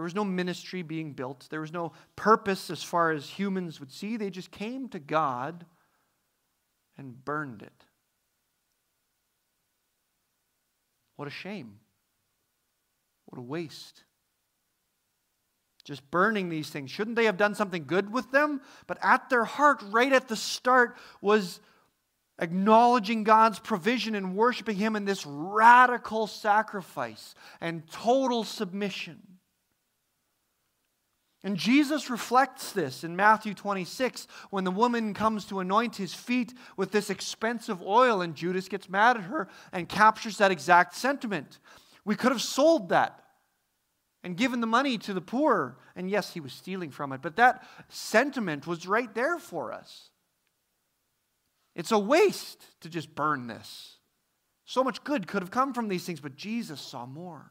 There 0.00 0.04
was 0.04 0.14
no 0.14 0.24
ministry 0.24 0.80
being 0.80 1.12
built. 1.12 1.46
There 1.50 1.60
was 1.60 1.74
no 1.74 1.92
purpose 2.16 2.70
as 2.70 2.82
far 2.82 3.10
as 3.10 3.28
humans 3.28 3.80
would 3.80 3.92
see. 3.92 4.16
They 4.16 4.30
just 4.30 4.50
came 4.50 4.88
to 4.88 4.98
God 4.98 5.66
and 6.96 7.22
burned 7.22 7.60
it. 7.60 7.84
What 11.16 11.28
a 11.28 11.30
shame. 11.30 11.80
What 13.26 13.38
a 13.38 13.42
waste 13.42 14.04
just 15.84 16.10
burning 16.10 16.48
these 16.48 16.70
things. 16.70 16.90
Shouldn't 16.90 17.16
they 17.16 17.26
have 17.26 17.36
done 17.36 17.54
something 17.54 17.84
good 17.84 18.10
with 18.10 18.30
them? 18.30 18.62
But 18.86 18.96
at 19.02 19.28
their 19.28 19.44
heart, 19.44 19.82
right 19.90 20.12
at 20.14 20.28
the 20.28 20.36
start, 20.36 20.96
was 21.20 21.60
acknowledging 22.38 23.22
God's 23.22 23.58
provision 23.58 24.14
and 24.14 24.34
worshiping 24.34 24.76
Him 24.76 24.96
in 24.96 25.04
this 25.04 25.26
radical 25.26 26.26
sacrifice 26.26 27.34
and 27.60 27.86
total 27.90 28.44
submission. 28.44 29.39
And 31.42 31.56
Jesus 31.56 32.10
reflects 32.10 32.72
this 32.72 33.02
in 33.02 33.16
Matthew 33.16 33.54
26 33.54 34.26
when 34.50 34.64
the 34.64 34.70
woman 34.70 35.14
comes 35.14 35.46
to 35.46 35.60
anoint 35.60 35.96
his 35.96 36.12
feet 36.12 36.52
with 36.76 36.92
this 36.92 37.08
expensive 37.08 37.82
oil, 37.82 38.20
and 38.20 38.34
Judas 38.34 38.68
gets 38.68 38.90
mad 38.90 39.16
at 39.16 39.22
her 39.24 39.48
and 39.72 39.88
captures 39.88 40.36
that 40.36 40.50
exact 40.50 40.94
sentiment. 40.94 41.58
We 42.04 42.14
could 42.14 42.32
have 42.32 42.42
sold 42.42 42.90
that 42.90 43.24
and 44.22 44.36
given 44.36 44.60
the 44.60 44.66
money 44.66 44.98
to 44.98 45.14
the 45.14 45.20
poor. 45.22 45.78
And 45.96 46.10
yes, 46.10 46.34
he 46.34 46.40
was 46.40 46.52
stealing 46.52 46.90
from 46.90 47.12
it, 47.12 47.22
but 47.22 47.36
that 47.36 47.64
sentiment 47.88 48.66
was 48.66 48.86
right 48.86 49.12
there 49.14 49.38
for 49.38 49.72
us. 49.72 50.10
It's 51.74 51.92
a 51.92 51.98
waste 51.98 52.62
to 52.80 52.90
just 52.90 53.14
burn 53.14 53.46
this. 53.46 53.96
So 54.66 54.84
much 54.84 55.02
good 55.04 55.26
could 55.26 55.42
have 55.42 55.50
come 55.50 55.72
from 55.72 55.88
these 55.88 56.04
things, 56.04 56.20
but 56.20 56.36
Jesus 56.36 56.80
saw 56.80 57.06
more. 57.06 57.50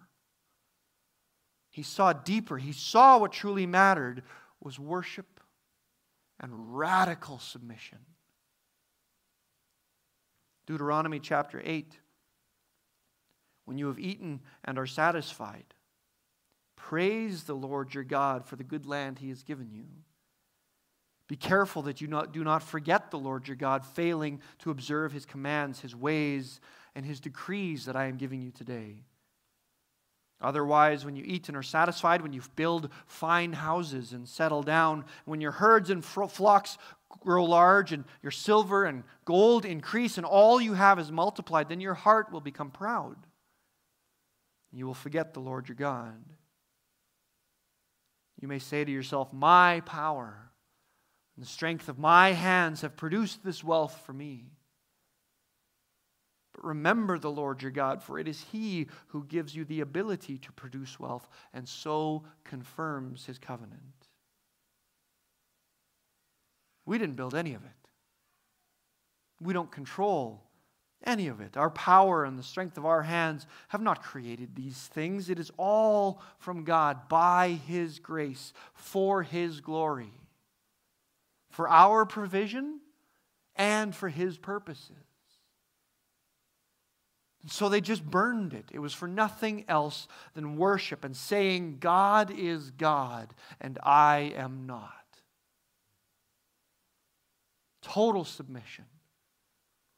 He 1.70 1.84
saw 1.84 2.14
deeper. 2.14 2.58
He 2.58 2.72
saw 2.72 3.18
what 3.18 3.32
truly 3.32 3.66
mattered 3.66 4.24
was 4.62 4.80
worship 4.80 5.40
and 6.40 6.78
radical 6.78 7.40
submission. 7.40 8.00
Deuteronomy 10.66 11.20
chapter 11.20 11.62
8. 11.64 11.98
When 13.66 13.78
you 13.78 13.88
have 13.88 14.00
eaten 14.00 14.42
and 14.66 14.80
are 14.80 14.88
satisfied, 14.88 15.76
Praise 16.76 17.44
the 17.44 17.56
Lord 17.56 17.94
your 17.94 18.04
God 18.04 18.46
for 18.46 18.56
the 18.56 18.64
good 18.64 18.86
land 18.88 19.20
he 19.20 19.30
has 19.30 19.44
given 19.44 19.70
you. 19.70 19.86
Be 21.28 21.36
careful 21.36 21.84
that 21.84 22.02
you 22.02 22.08
not, 22.08 22.32
do 22.32 22.44
not 22.44 22.64
forget 22.64 23.12
the 23.12 23.20
Lord 23.20 23.48
your 23.48 23.58
God, 23.58 23.86
failing 23.86 24.42
to 24.60 24.72
observe 24.72 25.12
his 25.12 25.26
commands, 25.26 25.82
his 25.82 25.96
ways, 25.96 26.60
and 26.96 27.06
his 27.06 27.20
decrees 27.20 27.86
that 27.86 27.96
I 27.96 28.06
am 28.06 28.18
giving 28.18 28.42
you 28.42 28.50
today. 28.50 29.04
Otherwise, 30.42 31.04
when 31.04 31.16
you 31.16 31.24
eat 31.26 31.50
and 31.50 31.58
are 31.58 31.64
satisfied, 31.64 32.22
when 32.22 32.32
you 32.32 32.42
build 32.56 32.90
fine 33.06 33.54
houses 33.54 34.14
and 34.14 34.28
settle 34.28 34.64
down, 34.64 35.04
when 35.26 35.42
your 35.42 35.52
herds 35.52 35.90
and 35.90 36.04
flocks 36.04 36.78
grow 37.10 37.44
large, 37.44 37.92
and 37.92 38.06
your 38.22 38.32
silver 38.32 38.86
and 38.86 39.04
gold 39.26 39.66
increase, 39.66 40.18
and 40.18 40.26
all 40.26 40.62
you 40.62 40.74
have 40.74 41.00
is 41.00 41.12
multiplied, 41.12 41.68
then 41.68 41.82
your 41.82 41.94
heart 41.96 42.32
will 42.32 42.40
become 42.40 42.72
proud. 42.72 43.18
You 44.72 44.86
will 44.86 44.94
forget 44.94 45.34
the 45.34 45.40
Lord 45.40 45.68
your 45.68 45.76
God. 45.76 46.24
You 48.40 48.48
may 48.48 48.60
say 48.60 48.86
to 48.86 48.92
yourself, 48.92 49.34
My 49.34 49.82
power 49.82 50.52
and 51.36 51.46
the 51.46 51.50
strength 51.50 51.90
of 51.90 52.00
my 52.00 52.32
hands 52.32 52.82
have 52.82 52.96
produced 52.96 53.44
this 53.44 53.64
wealth 53.64 54.02
for 54.06 54.14
me. 54.14 54.46
Remember 56.64 57.18
the 57.18 57.32
Lord 57.32 57.62
your 57.62 57.72
God, 57.72 58.02
for 58.02 58.20
it 58.20 58.28
is 58.28 58.46
He 58.52 58.88
who 59.08 59.24
gives 59.26 59.56
you 59.56 59.66
the 59.66 59.82
ability 59.82 60.38
to 60.40 60.52
produce 60.52 61.00
wealth 61.00 61.28
and 61.54 61.68
so 61.68 62.24
confirms 62.44 63.26
His 63.26 63.38
covenant. 63.38 63.82
We 66.86 66.98
didn't 66.98 67.16
build 67.16 67.36
any 67.36 67.54
of 67.54 67.64
it. 67.64 67.72
We 69.42 69.54
don't 69.54 69.72
control 69.72 70.44
any 71.04 71.28
of 71.28 71.40
it. 71.40 71.56
Our 71.56 71.70
power 71.70 72.26
and 72.26 72.38
the 72.38 72.44
strength 72.44 72.78
of 72.78 72.86
our 72.86 73.04
hands 73.04 73.48
have 73.70 73.82
not 73.82 74.04
created 74.04 74.56
these 74.56 74.78
things. 74.78 75.30
It 75.30 75.40
is 75.40 75.52
all 75.58 76.22
from 76.40 76.64
God 76.64 77.08
by 77.08 77.60
His 77.68 78.00
grace 78.00 78.54
for 78.74 79.24
His 79.24 79.62
glory, 79.62 80.12
for 81.50 81.70
our 81.70 82.06
provision 82.06 82.82
and 83.56 83.96
for 83.96 84.10
His 84.10 84.38
purposes. 84.38 85.09
And 87.42 87.52
so 87.52 87.70
they 87.70 87.82
just 87.82 88.04
burned 88.04 88.54
it. 88.54 88.66
It 88.72 88.80
was 88.80 88.94
for 88.94 89.08
nothing 89.08 89.66
else 89.68 90.08
than 90.34 90.58
worship 90.58 91.06
and 91.06 91.16
saying, 91.16 91.78
God 91.80 92.32
is 92.32 92.72
God 92.72 93.34
and 93.62 93.80
I 93.82 94.34
am 94.36 94.66
not. 94.66 94.94
Total 97.82 98.26
submission 98.26 98.86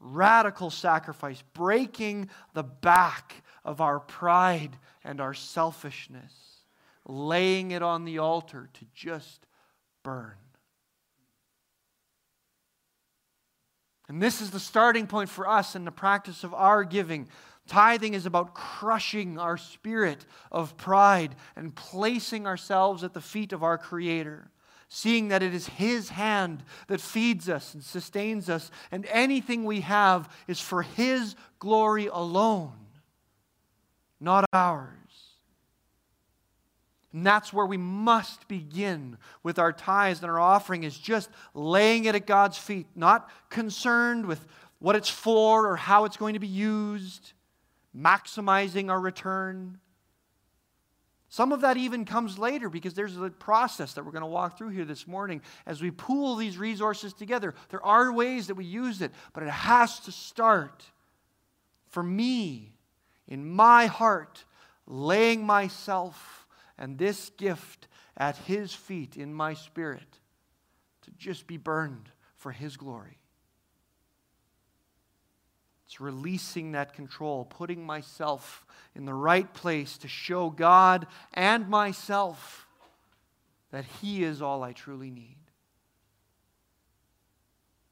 radical 0.02 0.70
sacrifice, 0.70 1.44
breaking 1.54 2.30
the 2.54 2.64
back 2.64 3.44
of 3.64 3.80
our 3.82 4.00
pride 4.00 4.78
and 5.04 5.22
our 5.22 5.34
selfishness, 5.34 6.34
laying 7.06 7.72
it 7.72 7.84
on 7.84 8.04
the 8.04 8.18
altar 8.18 8.70
to 8.74 8.86
just 8.94 9.46
burn. 10.04 10.34
And 14.12 14.22
this 14.22 14.42
is 14.42 14.52
the 14.52 14.60
starting 14.60 15.08
point 15.08 15.30
for 15.30 15.48
us 15.48 15.74
in 15.74 15.86
the 15.86 15.92
practice 15.92 16.44
of 16.44 16.54
our 16.54 16.84
giving. 16.84 17.30
Tithing 17.66 18.14
is 18.14 18.26
about 18.26 18.54
crushing 18.54 19.40
our 19.40 19.56
spirit 19.56 20.26
of 20.52 20.76
pride 20.76 21.34
and 21.56 21.74
placing 21.74 22.46
ourselves 22.46 23.06
at 23.06 23.14
the 23.14 23.22
feet 23.22 23.54
of 23.54 23.64
our 23.64 23.78
Creator 23.78 24.52
seeing 24.90 25.30
that 25.30 25.42
it 25.42 25.54
is 25.54 25.68
His 25.68 26.10
hand 26.10 26.62
that 26.88 27.00
feeds 27.00 27.48
us 27.48 27.74
and 27.74 27.82
sustains 27.82 28.50
us, 28.50 28.70
and 28.92 29.06
anything 29.06 29.64
we 29.64 29.80
have 29.80 30.30
is 30.50 30.60
for 30.60 30.82
His 30.82 31.38
glory 31.60 32.08
alone, 32.08 32.74
not 34.20 34.44
ours. 34.52 35.01
And 37.14 37.26
that's 37.26 37.52
where 37.52 37.66
we 37.66 37.78
must 37.78 38.48
begin 38.48 39.18
with 39.44 39.60
our 39.60 39.74
tithes 39.74 40.22
and 40.22 40.32
our 40.32 40.40
offering, 40.40 40.84
is 40.84 40.98
just 40.98 41.30
laying 41.54 42.06
it 42.06 42.16
at 42.16 42.26
God's 42.26 42.58
feet, 42.58 42.88
not 42.96 43.30
concerned 43.50 44.26
with 44.26 44.46
what 44.80 44.96
it's 44.96 45.10
for 45.10 45.68
or 45.68 45.76
how 45.76 46.06
it's 46.06 46.18
going 46.18 46.34
to 46.34 46.40
be 46.40 46.48
used, 46.48 47.34
maximizing 47.96 48.90
our 48.90 49.00
return. 49.00 49.78
Some 51.28 51.52
of 51.52 51.62
that 51.62 51.78
even 51.78 52.04
comes 52.04 52.38
later 52.38 52.70
because 52.70 52.94
there's 52.94 53.16
a 53.16 53.30
process 53.30 53.94
that 53.94 54.06
we're 54.06 54.12
going 54.12 54.22
to 54.22 54.28
walk 54.28 54.58
through 54.58 54.70
here 54.70 54.86
this 54.86 55.08
morning 55.08 55.42
as 55.66 55.82
we 55.82 55.92
pool 55.92 56.36
these 56.36 56.58
resources 56.58 57.14
together. 57.14 57.54
There 57.70 57.86
are 57.86 58.12
ways 58.12 58.48
that 58.48 58.56
we 58.56 58.66
use 58.66 59.02
it, 59.02 59.12
but 59.34 59.44
it 59.44 59.50
has 59.50 60.00
to 60.02 60.12
start 60.12 60.84
for 61.88 62.04
me 62.04 62.74
in 63.28 63.50
my 63.50 63.86
heart, 63.86 64.44
laying 64.88 65.46
myself 65.46 66.41
and 66.82 66.98
this 66.98 67.30
gift 67.38 67.88
at 68.18 68.36
His 68.36 68.74
feet 68.74 69.16
in 69.16 69.32
my 69.32 69.54
spirit 69.54 70.20
to 71.04 71.12
just 71.12 71.46
be 71.46 71.58
burned 71.58 72.10
for 72.36 72.52
His 72.52 72.76
glory. 72.76 73.20
It's 75.86 76.02
releasing 76.02 76.72
that 76.72 76.94
control, 76.94 77.46
putting 77.46 77.86
myself 77.86 78.66
in 78.96 79.06
the 79.06 79.14
right 79.14 79.54
place 79.54 80.00
to 80.00 80.08
show 80.08 80.50
God 80.50 81.06
and 81.36 81.70
myself 81.70 82.68
that 83.70 83.86
He 84.02 84.24
is 84.24 84.42
all 84.42 84.64
I 84.64 84.74
truly 84.74 85.12
need. 85.12 85.38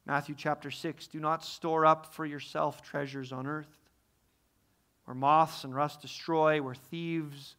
Matthew 0.04 0.34
chapter 0.36 0.72
6 0.72 1.06
Do 1.08 1.20
not 1.20 1.46
store 1.46 1.86
up 1.86 2.16
for 2.16 2.26
yourself 2.26 2.82
treasures 2.82 3.32
on 3.32 3.46
earth, 3.46 3.78
where 5.06 5.14
moths 5.14 5.64
and 5.64 5.76
rust 5.76 6.02
destroy, 6.02 6.60
where 6.60 6.74
thieves 6.74 7.56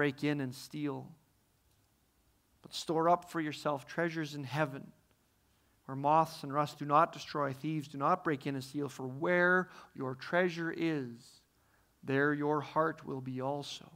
break 0.00 0.24
in 0.24 0.40
and 0.40 0.54
steal. 0.54 1.06
But 2.62 2.72
store 2.72 3.10
up 3.10 3.30
for 3.30 3.38
yourself 3.38 3.86
treasures 3.86 4.34
in 4.34 4.44
heaven 4.44 4.92
where 5.84 5.94
moths 5.94 6.42
and 6.42 6.54
rust 6.54 6.78
do 6.78 6.86
not 6.86 7.12
destroy, 7.12 7.52
thieves 7.52 7.86
do 7.86 7.98
not 7.98 8.24
break 8.24 8.46
in 8.46 8.54
and 8.54 8.64
steal. 8.64 8.88
For 8.88 9.06
where 9.06 9.68
your 9.94 10.14
treasure 10.14 10.72
is, 10.74 11.42
there 12.02 12.32
your 12.32 12.62
heart 12.62 13.04
will 13.04 13.20
be 13.20 13.42
also. 13.42 13.92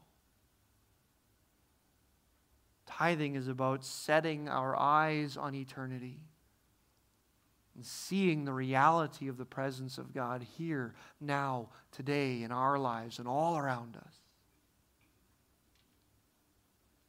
Tithing 2.84 3.34
is 3.34 3.48
about 3.48 3.82
setting 3.82 4.46
our 4.46 4.78
eyes 4.78 5.38
on 5.38 5.54
eternity 5.54 6.20
and 7.74 7.86
seeing 7.86 8.44
the 8.44 8.52
reality 8.52 9.28
of 9.28 9.38
the 9.38 9.46
presence 9.46 9.96
of 9.96 10.12
God 10.12 10.46
here, 10.58 10.94
now, 11.18 11.70
today, 11.92 12.42
in 12.42 12.52
our 12.52 12.78
lives 12.78 13.18
and 13.18 13.26
all 13.26 13.56
around 13.56 13.96
us. 13.96 14.23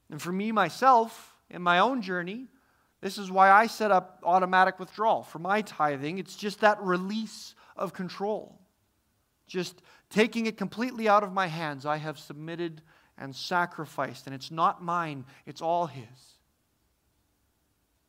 And 0.10 0.22
for 0.22 0.32
me, 0.32 0.52
myself, 0.52 1.36
in 1.50 1.62
my 1.62 1.80
own 1.80 2.02
journey, 2.02 2.48
this 3.02 3.18
is 3.18 3.30
why 3.30 3.52
I 3.52 3.68
set 3.68 3.92
up 3.92 4.22
automatic 4.24 4.80
withdrawal. 4.80 5.24
For 5.24 5.40
my 5.40 5.62
tithing, 5.62 6.18
it's 6.18 6.36
just 6.36 6.62
that 6.62 6.82
release 6.82 7.56
of 7.76 7.94
control. 7.94 8.60
Just 9.48 9.82
taking 10.10 10.46
it 10.46 10.58
completely 10.58 11.08
out 11.08 11.24
of 11.24 11.34
my 11.34 11.48
hands. 11.48 11.86
I 11.86 11.98
have 11.98 12.18
submitted 12.18 12.82
and 13.18 13.36
sacrificed, 13.36 14.26
and 14.26 14.36
it's 14.36 14.52
not 14.52 14.84
mine, 14.84 15.26
it's 15.46 15.62
all 15.62 15.88
His. 15.88 16.06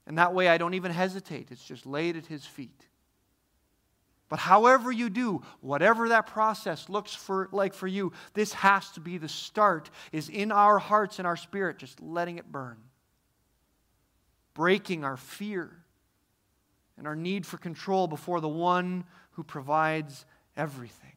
And 0.07 0.19
that 0.19 0.35
way 0.35 0.49
I 0.49 0.59
don't 0.59 0.75
even 0.75 0.93
hesitate, 0.93 1.51
it's 1.51 1.65
just 1.65 1.87
laid 1.87 2.17
at 2.17 2.27
His 2.27 2.45
feet. 2.45 2.87
But 4.29 4.41
however 4.41 4.91
you 4.91 5.09
do, 5.09 5.43
whatever 5.61 6.09
that 6.09 6.27
process 6.27 6.89
looks 6.89 7.15
for, 7.15 7.49
like 7.53 7.75
for 7.75 7.87
you, 7.87 8.13
this 8.35 8.53
has 8.55 8.91
to 8.93 9.01
be 9.01 9.19
the 9.19 9.29
start, 9.29 9.91
is 10.11 10.29
in 10.29 10.51
our 10.51 10.79
hearts 10.79 11.19
and 11.19 11.27
our 11.27 11.37
spirit, 11.37 11.79
just 11.79 12.01
letting 12.01 12.39
it 12.39 12.51
burn 12.51 12.79
breaking 14.57 15.05
our 15.05 15.19
fear 15.19 15.71
and 16.97 17.07
our 17.07 17.15
need 17.15 17.45
for 17.45 17.59
control 17.59 18.09
before 18.09 18.41
the 18.41 18.49
one 18.49 19.05
who 19.33 19.45
provides 19.45 20.25
everything. 20.57 21.13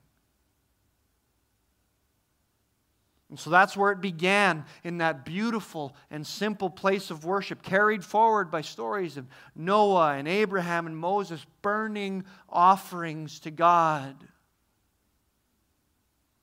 And 3.30 3.40
so 3.40 3.52
that's 3.52 3.78
where 3.78 3.92
it 3.92 4.02
began 4.02 4.66
in 4.84 4.98
that 4.98 5.24
beautiful 5.24 5.96
and 6.10 6.26
simple 6.26 6.70
place 6.70 7.12
of 7.12 7.26
worship, 7.26 7.62
carried 7.62 8.04
forward 8.04 8.50
by 8.50 8.62
stories 8.62 9.18
of 9.18 9.28
Noah 9.56 10.16
and 10.16 10.28
Abraham 10.28 10.88
and 10.88 10.98
Moses 10.98 11.46
burning 11.62 12.24
offerings 12.50 13.40
to 13.42 13.52
God. 13.52 14.16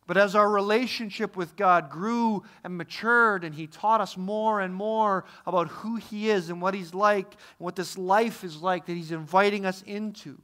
But 0.07 0.17
as 0.17 0.37
our 0.37 0.49
relationship 0.49 1.37
with 1.37 1.57
God 1.57 1.91
grew 1.91 2.45
and 2.63 2.77
matured, 2.77 3.43
and 3.43 3.53
He 3.53 3.67
taught 3.67 4.01
us 4.01 4.17
more 4.17 4.61
and 4.61 4.73
more 4.73 5.25
about 5.45 5.67
who 5.69 5.97
He 5.97 6.31
is 6.31 6.49
and 6.49 6.63
what 6.63 6.75
He's 6.75 6.95
like, 6.95 7.27
and 7.27 7.65
what 7.65 7.75
this 7.75 7.99
life 7.99 8.45
is 8.45 8.63
like 8.63 8.87
that 8.87 8.95
He's 8.95 9.11
inviting 9.11 9.67
us 9.67 9.83
into, 9.83 10.41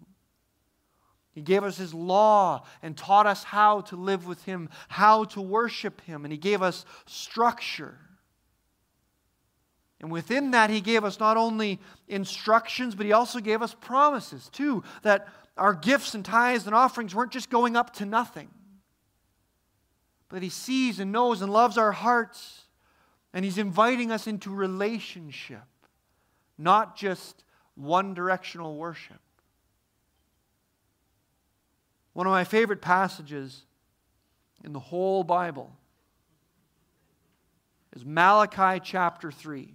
He 1.33 1.41
gave 1.41 1.65
us 1.65 1.77
His 1.79 1.95
law 1.95 2.65
and 2.83 2.97
taught 2.97 3.27
us 3.27 3.45
how 3.45 3.81
to 3.83 3.97
live 3.97 4.27
with 4.27 4.45
Him, 4.45 4.69
how 4.89 5.25
to 5.25 5.41
worship 5.41 6.01
Him, 6.03 6.25
and 6.25 6.33
He 6.33 6.39
gave 6.39 6.62
us 6.62 6.85
structure. 7.07 7.99
And 10.01 10.11
within 10.11 10.51
that, 10.51 10.69
He 10.71 10.81
gave 10.81 11.05
us 11.05 11.19
not 11.19 11.37
only 11.37 11.81
instructions, 12.09 12.95
but 12.95 13.07
He 13.07 13.12
also 13.12 13.41
gave 13.41 13.62
us 13.62 13.75
promises, 13.75 14.49
too, 14.51 14.85
that 15.03 15.29
our 15.57 15.75
gifts 15.75 16.15
and 16.15 16.25
tithes 16.25 16.67
and 16.67 16.75
offerings 16.75 17.15
weren't 17.15 17.33
just 17.33 17.51
going 17.51 17.77
up 17.77 17.95
to 17.95 18.07
nothing 18.07 18.49
that 20.33 20.43
He 20.43 20.49
sees 20.49 20.99
and 20.99 21.12
knows 21.12 21.43
and 21.43 21.53
loves 21.53 21.79
our 21.79 21.93
hearts. 21.93 22.65
And 23.33 23.45
He's 23.45 23.59
inviting 23.59 24.11
us 24.11 24.27
into 24.27 24.51
relationship, 24.51 25.62
not 26.59 26.97
just 26.97 27.45
one 27.75 28.12
directional 28.12 28.77
worship. 28.77 29.21
One 32.12 32.26
of 32.26 32.31
my 32.31 32.45
favorite 32.45 32.83
passages 32.83 33.62
in 34.64 34.73
the 34.73 34.81
whole 34.81 35.25
Bible 35.25 35.75
is 37.94 38.05
Malachi 38.05 38.81
chapter 38.85 39.31
3. 39.31 39.75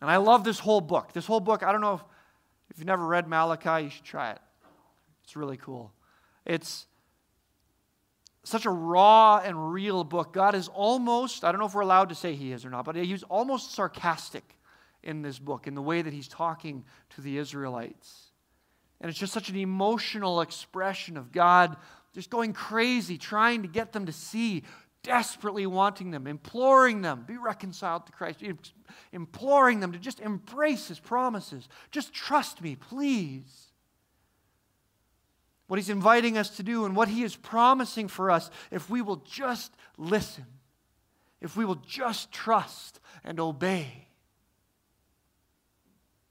And 0.00 0.10
I 0.10 0.16
love 0.16 0.44
this 0.44 0.58
whole 0.58 0.80
book. 0.80 1.12
This 1.12 1.26
whole 1.26 1.40
book, 1.40 1.62
I 1.62 1.72
don't 1.72 1.80
know 1.82 1.94
if, 1.94 2.00
if 2.70 2.78
you've 2.78 2.86
never 2.86 3.06
read 3.06 3.28
Malachi, 3.28 3.84
you 3.84 3.90
should 3.90 4.04
try 4.04 4.30
it. 4.30 4.38
It's 5.24 5.36
really 5.36 5.58
cool. 5.58 5.92
It's 6.46 6.86
such 8.44 8.64
a 8.64 8.70
raw 8.70 9.38
and 9.44 9.72
real 9.72 10.04
book. 10.04 10.32
God 10.32 10.54
is 10.54 10.68
almost, 10.68 11.44
I 11.44 11.52
don't 11.52 11.60
know 11.60 11.66
if 11.66 11.74
we're 11.74 11.82
allowed 11.82 12.08
to 12.08 12.14
say 12.14 12.34
he 12.34 12.52
is 12.52 12.64
or 12.64 12.70
not, 12.70 12.86
but 12.86 12.96
he's 12.96 13.22
almost 13.24 13.74
sarcastic 13.74 14.56
in 15.02 15.20
this 15.22 15.38
book 15.38 15.66
in 15.66 15.74
the 15.74 15.82
way 15.82 16.00
that 16.00 16.12
he's 16.12 16.28
talking 16.28 16.84
to 17.10 17.20
the 17.20 17.36
Israelites. 17.36 18.29
And 19.00 19.08
it's 19.08 19.18
just 19.18 19.32
such 19.32 19.48
an 19.48 19.56
emotional 19.56 20.40
expression 20.40 21.16
of 21.16 21.32
God 21.32 21.76
just 22.12 22.28
going 22.30 22.52
crazy, 22.52 23.16
trying 23.16 23.62
to 23.62 23.68
get 23.68 23.92
them 23.92 24.06
to 24.06 24.12
see, 24.12 24.64
desperately 25.02 25.64
wanting 25.66 26.10
them, 26.10 26.26
imploring 26.26 27.02
them, 27.02 27.24
be 27.26 27.36
reconciled 27.36 28.06
to 28.06 28.12
Christ, 28.12 28.42
imploring 29.12 29.80
them 29.80 29.92
to 29.92 29.98
just 29.98 30.18
embrace 30.20 30.88
his 30.88 30.98
promises. 30.98 31.68
Just 31.92 32.12
trust 32.12 32.60
me, 32.60 32.74
please 32.74 33.70
what 35.70 35.78
He's 35.78 35.88
inviting 35.88 36.36
us 36.36 36.56
to 36.56 36.64
do 36.64 36.84
and 36.84 36.96
what 36.96 37.06
He 37.06 37.22
is 37.22 37.36
promising 37.36 38.08
for 38.08 38.28
us 38.28 38.50
if 38.72 38.90
we 38.90 39.02
will 39.02 39.18
just 39.18 39.72
listen, 39.96 40.44
if 41.40 41.56
we 41.56 41.64
will 41.64 41.76
just 41.76 42.32
trust 42.32 42.98
and 43.22 43.38
obey. 43.38 44.08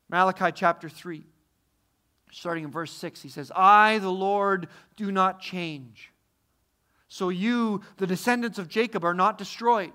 Malachi 0.09 0.51
chapter 0.53 0.89
3, 0.89 1.23
starting 2.31 2.63
in 2.63 2.71
verse 2.71 2.91
6, 2.91 3.21
he 3.21 3.29
says, 3.29 3.51
I, 3.55 3.99
the 3.99 4.11
Lord, 4.11 4.67
do 4.95 5.11
not 5.11 5.39
change. 5.39 6.11
So 7.07 7.29
you, 7.29 7.81
the 7.97 8.07
descendants 8.07 8.59
of 8.59 8.69
Jacob, 8.69 9.03
are 9.03 9.13
not 9.13 9.37
destroyed. 9.37 9.93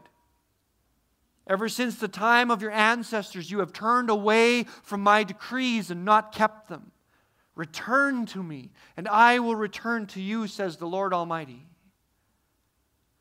Ever 1.46 1.68
since 1.68 1.96
the 1.96 2.08
time 2.08 2.50
of 2.50 2.62
your 2.62 2.70
ancestors, 2.70 3.50
you 3.50 3.58
have 3.58 3.72
turned 3.72 4.10
away 4.10 4.64
from 4.82 5.02
my 5.02 5.24
decrees 5.24 5.90
and 5.90 6.04
not 6.04 6.34
kept 6.34 6.68
them. 6.68 6.90
Return 7.54 8.26
to 8.26 8.42
me, 8.42 8.70
and 8.96 9.06
I 9.06 9.38
will 9.38 9.54
return 9.54 10.06
to 10.08 10.20
you, 10.20 10.48
says 10.48 10.76
the 10.76 10.86
Lord 10.86 11.12
Almighty. 11.12 11.66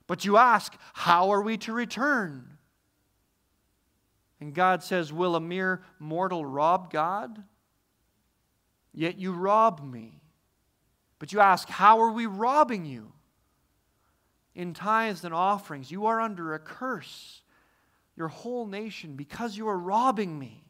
But 0.07 0.25
you 0.25 0.37
ask, 0.37 0.75
How 0.93 1.31
are 1.31 1.41
we 1.41 1.57
to 1.57 1.73
return? 1.73 2.57
And 4.39 4.53
God 4.53 4.83
says, 4.83 5.13
Will 5.13 5.35
a 5.35 5.41
mere 5.41 5.83
mortal 5.99 6.45
rob 6.45 6.91
God? 6.91 7.43
Yet 8.93 9.17
you 9.17 9.33
rob 9.33 9.83
me. 9.83 10.21
But 11.19 11.33
you 11.33 11.39
ask, 11.39 11.67
How 11.69 12.01
are 12.01 12.11
we 12.11 12.25
robbing 12.25 12.85
you? 12.85 13.13
In 14.55 14.73
tithes 14.73 15.23
and 15.23 15.33
offerings, 15.33 15.89
you 15.89 16.05
are 16.05 16.21
under 16.21 16.53
a 16.53 16.59
curse, 16.59 17.41
your 18.15 18.27
whole 18.27 18.67
nation, 18.67 19.15
because 19.15 19.57
you 19.57 19.67
are 19.67 19.77
robbing 19.77 20.37
me. 20.37 20.62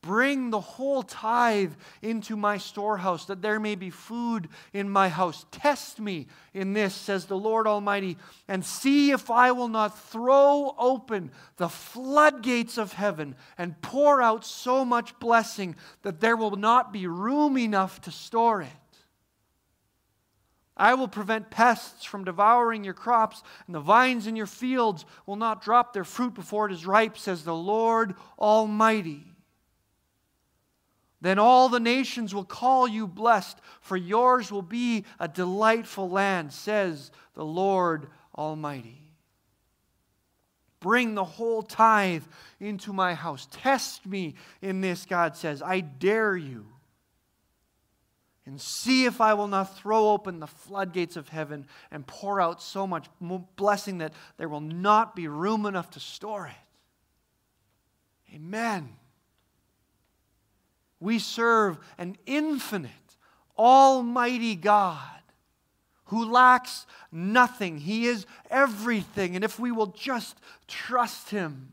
Bring 0.00 0.50
the 0.50 0.60
whole 0.60 1.02
tithe 1.02 1.72
into 2.02 2.36
my 2.36 2.58
storehouse, 2.58 3.24
that 3.26 3.42
there 3.42 3.58
may 3.58 3.74
be 3.74 3.90
food 3.90 4.48
in 4.72 4.88
my 4.88 5.08
house. 5.08 5.44
Test 5.50 5.98
me 5.98 6.28
in 6.54 6.72
this, 6.72 6.94
says 6.94 7.24
the 7.26 7.36
Lord 7.36 7.66
Almighty, 7.66 8.16
and 8.46 8.64
see 8.64 9.10
if 9.10 9.28
I 9.28 9.50
will 9.50 9.68
not 9.68 9.98
throw 9.98 10.74
open 10.78 11.32
the 11.56 11.68
floodgates 11.68 12.78
of 12.78 12.92
heaven 12.92 13.34
and 13.58 13.80
pour 13.82 14.22
out 14.22 14.44
so 14.44 14.84
much 14.84 15.18
blessing 15.18 15.74
that 16.02 16.20
there 16.20 16.36
will 16.36 16.56
not 16.56 16.92
be 16.92 17.08
room 17.08 17.58
enough 17.58 18.00
to 18.02 18.12
store 18.12 18.62
it. 18.62 18.68
I 20.76 20.94
will 20.94 21.08
prevent 21.08 21.50
pests 21.50 22.04
from 22.04 22.22
devouring 22.22 22.84
your 22.84 22.94
crops, 22.94 23.42
and 23.66 23.74
the 23.74 23.80
vines 23.80 24.28
in 24.28 24.36
your 24.36 24.46
fields 24.46 25.04
will 25.26 25.34
not 25.34 25.60
drop 25.60 25.92
their 25.92 26.04
fruit 26.04 26.34
before 26.34 26.66
it 26.66 26.72
is 26.72 26.86
ripe, 26.86 27.18
says 27.18 27.42
the 27.42 27.52
Lord 27.52 28.14
Almighty. 28.38 29.34
Then 31.20 31.38
all 31.38 31.68
the 31.68 31.80
nations 31.80 32.34
will 32.34 32.44
call 32.44 32.86
you 32.86 33.06
blessed, 33.06 33.58
for 33.80 33.96
yours 33.96 34.52
will 34.52 34.62
be 34.62 35.04
a 35.18 35.26
delightful 35.26 36.08
land, 36.08 36.52
says 36.52 37.10
the 37.34 37.44
Lord 37.44 38.08
Almighty. 38.36 39.02
Bring 40.80 41.14
the 41.16 41.24
whole 41.24 41.62
tithe 41.62 42.22
into 42.60 42.92
my 42.92 43.14
house. 43.14 43.48
Test 43.50 44.06
me 44.06 44.34
in 44.62 44.80
this, 44.80 45.06
God 45.06 45.36
says. 45.36 45.60
I 45.60 45.80
dare 45.80 46.36
you. 46.36 46.66
And 48.46 48.60
see 48.60 49.04
if 49.04 49.20
I 49.20 49.34
will 49.34 49.48
not 49.48 49.76
throw 49.76 50.10
open 50.10 50.38
the 50.38 50.46
floodgates 50.46 51.16
of 51.16 51.28
heaven 51.28 51.66
and 51.90 52.06
pour 52.06 52.40
out 52.40 52.62
so 52.62 52.86
much 52.86 53.06
blessing 53.56 53.98
that 53.98 54.14
there 54.38 54.48
will 54.48 54.60
not 54.60 55.16
be 55.16 55.28
room 55.28 55.66
enough 55.66 55.90
to 55.90 56.00
store 56.00 56.46
it. 56.46 58.34
Amen. 58.34 58.97
We 61.00 61.18
serve 61.18 61.78
an 61.96 62.16
infinite, 62.26 62.90
almighty 63.56 64.54
God 64.54 65.18
who 66.06 66.30
lacks 66.30 66.86
nothing. 67.12 67.78
He 67.78 68.06
is 68.06 68.26
everything. 68.50 69.36
And 69.36 69.44
if 69.44 69.58
we 69.58 69.70
will 69.70 69.88
just 69.88 70.38
trust 70.66 71.30
Him, 71.30 71.68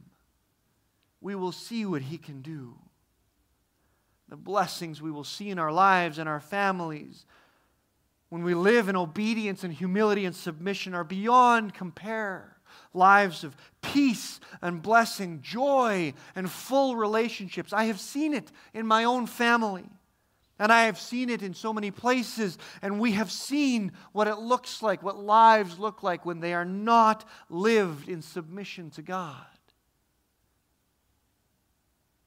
we 1.21 1.35
will 1.35 1.51
see 1.51 1.85
what 1.85 2.03
He 2.03 2.17
can 2.17 2.41
do. 2.41 2.75
The 4.27 4.35
blessings 4.35 5.01
we 5.01 5.11
will 5.11 5.23
see 5.23 5.49
in 5.49 5.59
our 5.59 5.71
lives 5.71 6.19
and 6.19 6.27
our 6.27 6.39
families 6.39 7.25
when 8.29 8.43
we 8.43 8.53
live 8.53 8.89
in 8.89 8.95
obedience 8.95 9.63
and 9.63 9.73
humility 9.73 10.25
and 10.25 10.35
submission 10.35 10.93
are 10.93 11.03
beyond 11.03 11.73
compare. 11.73 12.54
Lives 12.93 13.43
of 13.43 13.55
peace 13.81 14.39
and 14.61 14.81
blessing, 14.81 15.41
joy 15.41 16.13
and 16.35 16.49
full 16.49 16.95
relationships. 16.95 17.73
I 17.73 17.85
have 17.85 17.99
seen 17.99 18.33
it 18.33 18.51
in 18.73 18.85
my 18.87 19.03
own 19.03 19.27
family. 19.27 19.89
And 20.57 20.71
I 20.71 20.85
have 20.85 20.97
seen 20.97 21.29
it 21.29 21.41
in 21.41 21.53
so 21.53 21.73
many 21.73 21.91
places, 21.91 22.57
and 22.81 22.97
we 22.97 23.11
have 23.11 23.29
seen 23.29 23.91
what 24.13 24.27
it 24.27 24.37
looks 24.37 24.81
like, 24.81 25.03
what 25.03 25.19
lives 25.19 25.77
look 25.77 26.01
like 26.01 26.25
when 26.25 26.39
they 26.39 26.53
are 26.53 26.63
not 26.63 27.27
lived 27.49 28.07
in 28.07 28.21
submission 28.21 28.89
to 28.91 29.01
God. 29.01 29.35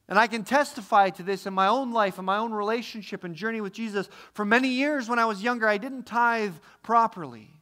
And 0.08 0.18
I 0.18 0.26
can 0.26 0.44
testify 0.44 1.10
to 1.10 1.22
this 1.22 1.46
in 1.46 1.54
my 1.54 1.68
own 1.68 1.92
life, 1.92 2.18
in 2.18 2.24
my 2.24 2.38
own 2.38 2.52
relationship 2.52 3.24
and 3.24 3.34
journey 3.34 3.60
with 3.60 3.74
Jesus. 3.74 4.08
For 4.32 4.44
many 4.44 4.68
years 4.68 5.08
when 5.08 5.18
I 5.18 5.26
was 5.26 5.42
younger, 5.42 5.68
I 5.68 5.76
didn't 5.76 6.04
tithe 6.04 6.54
properly. 6.82 7.57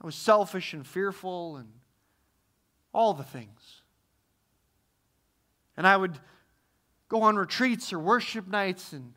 I 0.00 0.06
was 0.06 0.14
selfish 0.14 0.72
and 0.72 0.86
fearful 0.86 1.56
and 1.56 1.68
all 2.92 3.14
the 3.14 3.24
things. 3.24 3.82
And 5.76 5.86
I 5.86 5.96
would 5.96 6.18
go 7.08 7.22
on 7.22 7.36
retreats 7.36 7.92
or 7.92 7.98
worship 7.98 8.48
nights 8.48 8.92
and 8.92 9.12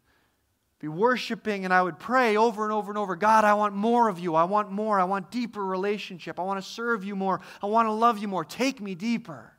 be 0.79 0.89
worshiping, 0.89 1.63
and 1.63 1.73
I 1.73 1.81
would 1.81 1.97
pray 1.97 2.35
over 2.35 2.65
and 2.65 2.73
over 2.73 2.91
and 2.91 2.97
over 2.97 3.15
God, 3.15 3.45
I 3.45 3.53
want 3.53 3.73
more 3.73 4.09
of 4.09 4.19
you. 4.19 4.35
I 4.35 4.43
want 4.43 4.69
more. 4.69 4.99
I 4.99 5.05
want 5.05 5.31
deeper 5.31 5.63
relationship. 5.63 6.37
I 6.37 6.43
want 6.43 6.61
to 6.61 6.69
serve 6.69 7.05
you 7.05 7.15
more. 7.15 7.39
I 7.61 7.67
want 7.67 7.87
to 7.87 7.93
love 7.93 8.17
you 8.17 8.27
more. 8.27 8.43
Take 8.43 8.81
me 8.81 8.93
deeper. 8.93 9.53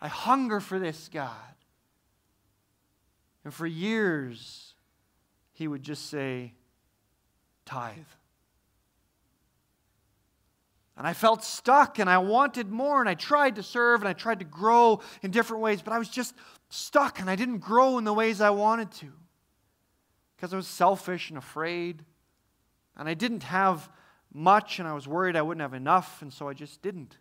I 0.00 0.08
hunger 0.08 0.58
for 0.60 0.78
this, 0.78 1.10
God. 1.12 1.34
And 3.44 3.52
for 3.52 3.66
years, 3.66 4.74
he 5.52 5.68
would 5.68 5.82
just 5.82 6.08
say, 6.08 6.54
tithe. 7.66 7.96
And 11.00 11.06
I 11.06 11.14
felt 11.14 11.42
stuck 11.42 11.98
and 11.98 12.10
I 12.10 12.18
wanted 12.18 12.70
more 12.70 13.00
and 13.00 13.08
I 13.08 13.14
tried 13.14 13.56
to 13.56 13.62
serve 13.62 14.02
and 14.02 14.08
I 14.10 14.12
tried 14.12 14.40
to 14.40 14.44
grow 14.44 15.00
in 15.22 15.30
different 15.30 15.62
ways, 15.62 15.80
but 15.80 15.94
I 15.94 15.98
was 15.98 16.10
just 16.10 16.34
stuck 16.68 17.20
and 17.20 17.30
I 17.30 17.36
didn't 17.36 17.60
grow 17.60 17.96
in 17.96 18.04
the 18.04 18.12
ways 18.12 18.42
I 18.42 18.50
wanted 18.50 18.92
to 18.92 19.10
because 20.36 20.52
I 20.52 20.56
was 20.56 20.66
selfish 20.66 21.30
and 21.30 21.38
afraid. 21.38 22.04
And 22.98 23.08
I 23.08 23.14
didn't 23.14 23.44
have 23.44 23.88
much 24.30 24.78
and 24.78 24.86
I 24.86 24.92
was 24.92 25.08
worried 25.08 25.36
I 25.36 25.40
wouldn't 25.40 25.62
have 25.62 25.72
enough, 25.72 26.20
and 26.20 26.30
so 26.30 26.50
I 26.50 26.52
just 26.52 26.82
didn't. 26.82 27.16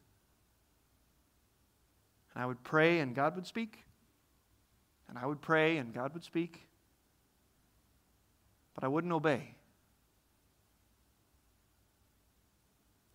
And 2.34 2.44
I 2.44 2.46
would 2.48 2.62
pray 2.66 3.00
and 3.00 3.16
God 3.16 3.34
would 3.38 3.48
speak. 3.48 3.86
And 5.08 5.18
I 5.18 5.26
would 5.26 5.40
pray 5.40 5.78
and 5.78 5.94
God 5.94 6.14
would 6.14 6.26
speak. 6.26 6.68
But 8.76 8.84
I 8.84 8.90
wouldn't 8.90 9.14
obey. 9.14 9.56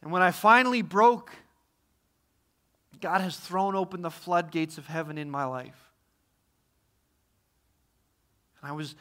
And 0.04 0.12
when 0.12 0.20
I 0.20 0.32
finally 0.32 0.82
broke, 0.82 1.32
God 3.00 3.22
has 3.22 3.38
thrown 3.38 3.74
open 3.74 4.02
the 4.02 4.10
floodgates 4.10 4.76
of 4.76 4.86
heaven 4.86 5.16
in 5.16 5.30
my 5.30 5.46
life. 5.46 5.90
And 8.60 8.70
I 8.70 8.74
was 8.74 8.94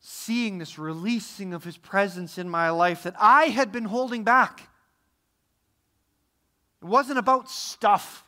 seeing 0.00 0.56
this 0.56 0.78
releasing 0.78 1.52
of 1.52 1.64
His 1.64 1.76
presence 1.76 2.38
in 2.38 2.48
my 2.48 2.70
life 2.70 3.02
that 3.02 3.14
I 3.18 3.44
had 3.44 3.72
been 3.72 3.84
holding 3.84 4.24
back. 4.24 4.70
It 6.80 6.86
wasn't 6.86 7.18
about 7.18 7.50
stuff. 7.50 8.24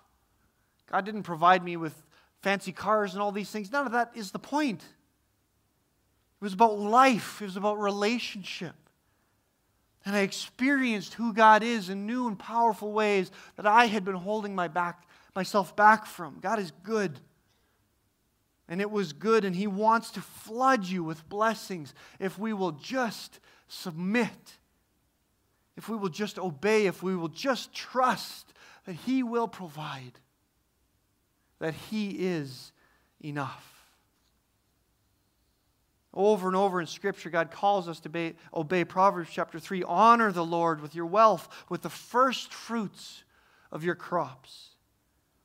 God 0.92 1.06
didn't 1.06 1.22
provide 1.22 1.64
me 1.64 1.78
with 1.78 2.02
fancy 2.42 2.72
cars 2.72 3.14
and 3.14 3.22
all 3.22 3.32
these 3.32 3.50
things. 3.50 3.72
None 3.72 3.86
of 3.86 3.92
that 3.92 4.12
is 4.14 4.30
the 4.30 4.38
point. 4.38 4.82
It 4.82 6.44
was 6.44 6.52
about 6.52 6.78
life, 6.78 7.40
it 7.40 7.46
was 7.46 7.56
about 7.56 7.80
relationship. 7.80 8.74
And 10.06 10.14
I 10.14 10.20
experienced 10.20 11.14
who 11.14 11.32
God 11.32 11.64
is 11.64 11.90
in 11.90 12.06
new 12.06 12.28
and 12.28 12.38
powerful 12.38 12.92
ways 12.92 13.32
that 13.56 13.66
I 13.66 13.86
had 13.86 14.04
been 14.04 14.14
holding 14.14 14.54
my 14.54 14.68
back, 14.68 15.02
myself 15.34 15.74
back 15.74 16.06
from. 16.06 16.38
God 16.40 16.60
is 16.60 16.72
good. 16.84 17.18
And 18.68 18.80
it 18.80 18.90
was 18.90 19.12
good, 19.12 19.44
and 19.44 19.54
He 19.54 19.66
wants 19.66 20.12
to 20.12 20.20
flood 20.20 20.86
you 20.86 21.02
with 21.02 21.28
blessings 21.28 21.92
if 22.20 22.38
we 22.38 22.52
will 22.52 22.70
just 22.70 23.40
submit, 23.66 24.58
if 25.76 25.88
we 25.88 25.96
will 25.96 26.08
just 26.08 26.38
obey, 26.38 26.86
if 26.86 27.02
we 27.02 27.16
will 27.16 27.28
just 27.28 27.74
trust 27.74 28.52
that 28.84 28.94
He 28.94 29.24
will 29.24 29.48
provide 29.48 30.20
that 31.58 31.74
He 31.74 32.10
is 32.10 32.72
enough. 33.20 33.75
Over 36.16 36.48
and 36.48 36.56
over 36.56 36.80
in 36.80 36.86
Scripture, 36.86 37.28
God 37.28 37.50
calls 37.50 37.90
us 37.90 38.00
to 38.00 38.08
obey, 38.08 38.34
obey, 38.54 38.84
Proverbs 38.84 39.28
chapter 39.30 39.60
3 39.60 39.82
honor 39.82 40.32
the 40.32 40.44
Lord 40.44 40.80
with 40.80 40.94
your 40.94 41.04
wealth, 41.04 41.46
with 41.68 41.82
the 41.82 41.90
first 41.90 42.54
fruits 42.54 43.22
of 43.70 43.84
your 43.84 43.94
crops. 43.94 44.70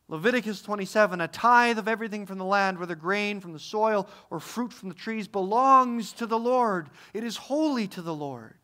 Leviticus 0.07 0.61
27 0.61 1.19
a 1.19 1.27
tithe 1.27 1.77
of 1.77 1.89
everything 1.89 2.25
from 2.25 2.37
the 2.37 2.45
land, 2.45 2.79
whether 2.79 2.95
grain 2.95 3.41
from 3.41 3.51
the 3.51 3.59
soil 3.59 4.07
or 4.29 4.39
fruit 4.39 4.71
from 4.71 4.87
the 4.87 4.95
trees, 4.95 5.27
belongs 5.27 6.13
to 6.13 6.25
the 6.25 6.39
Lord. 6.39 6.89
It 7.13 7.25
is 7.25 7.35
holy 7.35 7.87
to 7.89 8.01
the 8.01 8.15
Lord. 8.15 8.55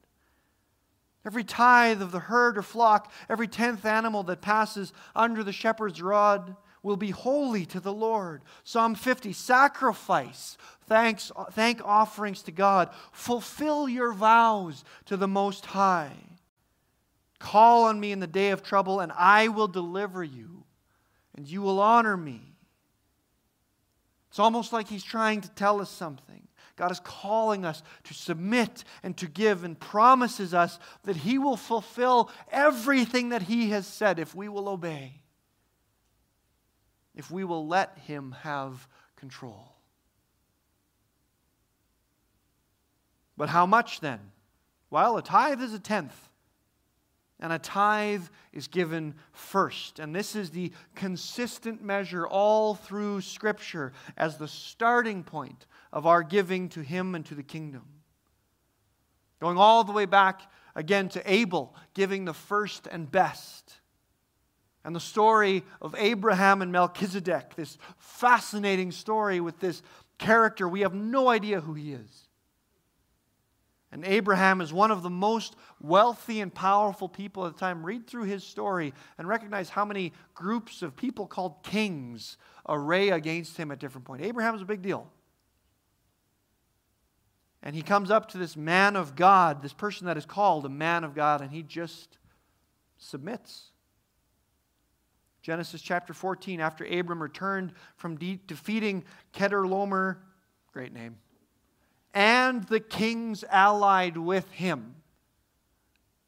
Every 1.25 1.43
tithe 1.43 2.01
of 2.01 2.13
the 2.13 2.19
herd 2.19 2.57
or 2.57 2.61
flock, 2.61 3.11
every 3.27 3.49
tenth 3.49 3.85
animal 3.85 4.23
that 4.23 4.39
passes 4.39 4.93
under 5.13 5.43
the 5.43 5.51
shepherd's 5.51 6.01
rod, 6.01 6.55
will 6.87 6.97
be 6.97 7.11
holy 7.11 7.65
to 7.67 7.79
the 7.79 7.93
Lord. 7.93 8.41
Psalm 8.63 8.95
50 8.95 9.33
sacrifice, 9.33 10.57
thanks, 10.87 11.31
thank 11.51 11.85
offerings 11.85 12.41
to 12.43 12.51
God. 12.51 12.89
Fulfill 13.11 13.87
your 13.87 14.13
vows 14.13 14.83
to 15.05 15.17
the 15.17 15.27
Most 15.27 15.67
High. 15.67 16.15
Call 17.37 17.83
on 17.83 17.99
me 17.99 18.11
in 18.11 18.19
the 18.19 18.25
day 18.25 18.49
of 18.49 18.63
trouble, 18.63 19.01
and 19.01 19.11
I 19.11 19.49
will 19.49 19.67
deliver 19.67 20.23
you, 20.23 20.63
and 21.35 21.47
you 21.47 21.61
will 21.61 21.79
honor 21.79 22.17
me. 22.17 22.41
It's 24.29 24.39
almost 24.39 24.73
like 24.73 24.87
he's 24.87 25.03
trying 25.03 25.41
to 25.41 25.49
tell 25.49 25.81
us 25.81 25.91
something. 25.91 26.47
God 26.77 26.91
is 26.91 26.99
calling 26.99 27.65
us 27.65 27.83
to 28.05 28.13
submit 28.13 28.83
and 29.03 29.17
to 29.17 29.27
give 29.27 29.63
and 29.63 29.79
promises 29.79 30.53
us 30.53 30.77
that 31.05 31.15
He 31.15 31.39
will 31.39 31.57
fulfill 31.57 32.29
everything 32.51 33.29
that 33.29 33.41
He 33.41 33.71
has 33.71 33.87
said 33.87 34.19
if 34.19 34.35
we 34.35 34.47
will 34.47 34.69
obey 34.69 35.21
if 37.17 37.31
we 37.31 37.43
will 37.43 37.67
let 37.67 37.97
Him 37.97 38.33
have 38.43 38.87
control. 39.17 39.73
But 43.35 43.49
how 43.49 43.65
much 43.65 43.99
then? 43.99 44.19
Well, 44.91 45.17
a 45.17 45.21
tithe 45.23 45.61
is 45.61 45.73
a 45.73 45.79
tenth. 45.79 46.15
And 47.39 47.51
a 47.51 47.59
tithe 47.59 48.25
is 48.53 48.67
given 48.67 49.15
first. 49.31 49.99
And 49.99 50.15
this 50.15 50.35
is 50.35 50.51
the 50.51 50.71
consistent 50.95 51.83
measure 51.83 52.25
all 52.25 52.75
through 52.75 53.21
Scripture 53.21 53.93
as 54.15 54.37
the 54.37 54.47
starting 54.47 55.23
point 55.23 55.65
of 55.91 56.05
our 56.05 56.23
giving 56.23 56.69
to 56.69 56.81
Him 56.81 57.15
and 57.15 57.25
to 57.25 57.35
the 57.35 57.43
kingdom. 57.43 57.83
Going 59.39 59.57
all 59.57 59.83
the 59.83 59.91
way 59.91 60.05
back 60.05 60.51
again 60.75 61.09
to 61.09 61.31
Abel, 61.31 61.75
giving 61.95 62.25
the 62.25 62.33
first 62.33 62.87
and 62.87 63.09
best 63.09 63.76
and 64.87 64.95
the 64.95 65.01
story 65.01 65.65
of 65.81 65.93
Abraham 65.97 66.61
and 66.61 66.71
Melchizedek, 66.71 67.55
this 67.57 67.77
fascinating 67.97 68.93
story 68.93 69.41
with 69.41 69.59
this 69.59 69.81
character. 70.17 70.65
We 70.65 70.79
have 70.79 70.93
no 70.93 71.27
idea 71.27 71.59
who 71.59 71.73
he 71.73 71.91
is. 71.91 72.29
And 73.91 74.05
Abraham 74.05 74.61
is 74.61 74.71
one 74.71 74.89
of 74.89 75.03
the 75.03 75.09
most 75.09 75.57
wealthy 75.81 76.39
and 76.39 76.53
powerful 76.53 77.09
people 77.09 77.45
at 77.45 77.51
the 77.51 77.59
time. 77.59 77.85
Read 77.85 78.07
through 78.07 78.23
his 78.23 78.45
story 78.45 78.93
and 79.17 79.27
recognize 79.27 79.67
how 79.67 79.83
many 79.83 80.13
groups 80.33 80.81
of 80.81 80.95
people 80.95 81.27
called 81.27 81.63
kings 81.63 82.37
array 82.69 83.09
against 83.09 83.57
him 83.57 83.71
at 83.71 83.79
different 83.79 84.05
points. 84.07 84.25
Abraham 84.25 84.55
is 84.55 84.61
a 84.61 84.65
big 84.65 84.81
deal. 84.81 85.11
And 87.61 87.75
he 87.75 87.81
comes 87.81 88.09
up 88.09 88.29
to 88.29 88.37
this 88.37 88.55
man 88.55 88.95
of 88.95 89.17
God, 89.17 89.61
this 89.61 89.73
person 89.73 90.07
that 90.07 90.15
is 90.15 90.25
called 90.25 90.65
a 90.65 90.69
man 90.69 91.03
of 91.03 91.13
God, 91.13 91.41
and 91.41 91.51
he 91.51 91.61
just 91.61 92.17
submits. 92.97 93.71
Genesis 95.47 95.81
chapter 95.81 96.13
14, 96.13 96.59
after 96.59 96.83
Abram 96.83 97.21
returned 97.21 97.71
from 97.95 98.17
de- 98.17 98.41
defeating 98.47 99.05
Chedorlaomer, 99.33 100.17
great 100.73 100.91
name, 100.91 101.15
and 102.13 102.65
the 102.65 102.81
kings 102.81 103.45
allied 103.49 104.17
with 104.17 104.51
him. 104.51 104.93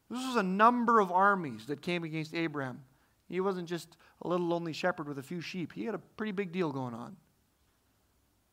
This 0.08 0.26
was 0.26 0.36
a 0.36 0.42
number 0.42 1.00
of 1.00 1.12
armies 1.12 1.66
that 1.66 1.82
came 1.82 2.02
against 2.02 2.34
Abraham. 2.34 2.82
He 3.28 3.40
wasn't 3.40 3.68
just 3.68 3.94
a 4.22 4.28
little 4.28 4.46
lonely 4.46 4.72
shepherd 4.72 5.06
with 5.06 5.18
a 5.18 5.22
few 5.22 5.42
sheep, 5.42 5.74
he 5.74 5.84
had 5.84 5.94
a 5.94 6.00
pretty 6.16 6.32
big 6.32 6.50
deal 6.50 6.72
going 6.72 6.94
on. 6.94 7.14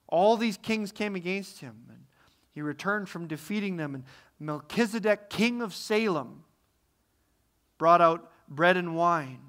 All 0.09 0.35
these 0.35 0.57
kings 0.57 0.91
came 0.91 1.15
against 1.15 1.61
him, 1.61 1.85
and 1.87 2.03
he 2.51 2.61
returned 2.61 3.07
from 3.07 3.27
defeating 3.27 3.77
them. 3.77 3.95
And 3.95 4.03
Melchizedek, 4.37 5.29
king 5.29 5.61
of 5.61 5.73
Salem, 5.73 6.43
brought 7.77 8.01
out 8.01 8.33
bread 8.49 8.75
and 8.75 8.97
wine. 8.97 9.39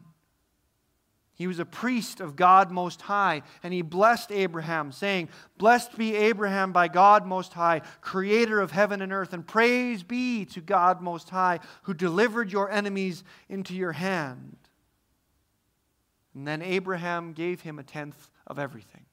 He 1.39 1.47
was 1.47 1.61
a 1.61 1.65
priest 1.65 2.21
of 2.21 2.35
God 2.35 2.73
Most 2.73 3.01
High, 3.03 3.43
and 3.63 3.73
he 3.73 3.81
blessed 3.81 4.33
Abraham, 4.33 4.91
saying, 4.91 5.29
Blessed 5.57 5.97
be 5.97 6.17
Abraham 6.17 6.73
by 6.73 6.89
God 6.89 7.25
Most 7.25 7.53
High, 7.53 7.83
creator 8.01 8.61
of 8.61 8.73
heaven 8.73 9.01
and 9.01 9.13
earth, 9.13 9.33
and 9.33 9.47
praise 9.47 10.03
be 10.03 10.45
to 10.47 10.61
God 10.61 11.01
Most 11.01 11.31
High, 11.31 11.61
who 11.83 11.95
delivered 11.95 12.51
your 12.51 12.69
enemies 12.69 13.23
into 13.49 13.73
your 13.73 13.93
hand. 13.93 14.57
And 16.35 16.47
then 16.47 16.61
Abraham 16.61 17.33
gave 17.35 17.61
him 17.61 17.79
a 17.79 17.85
tenth 17.85 18.31
of 18.45 18.59
everything. 18.59 19.07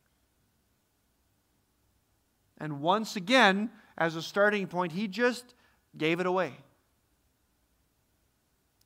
And 2.58 2.82
once 2.82 3.16
again, 3.16 3.70
as 4.00 4.16
a 4.16 4.22
starting 4.24 4.66
point, 4.66 4.94
he 4.94 5.08
just 5.08 5.54
gave 5.96 6.20
it 6.20 6.26
away 6.26 6.54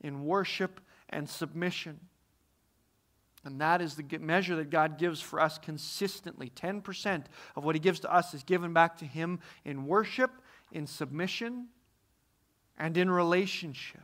in 0.01 0.25
worship 0.25 0.81
and 1.09 1.29
submission. 1.29 2.01
And 3.49 3.59
that 3.61 3.81
is 3.81 3.95
the 3.95 4.05
measure 4.19 4.55
that 4.57 4.69
God 4.69 4.99
gives 4.99 5.19
for 5.19 5.39
us 5.39 5.57
consistently. 5.57 6.51
10% 6.55 7.23
of 7.55 7.65
what 7.65 7.73
He 7.73 7.79
gives 7.79 7.99
to 8.01 8.13
us 8.13 8.35
is 8.35 8.43
given 8.43 8.73
back 8.73 8.97
to 8.97 9.05
Him 9.05 9.39
in 9.65 9.87
worship, 9.87 10.29
in 10.71 10.85
submission, 10.85 11.69
and 12.77 12.95
in 12.95 13.09
relationship. 13.09 14.01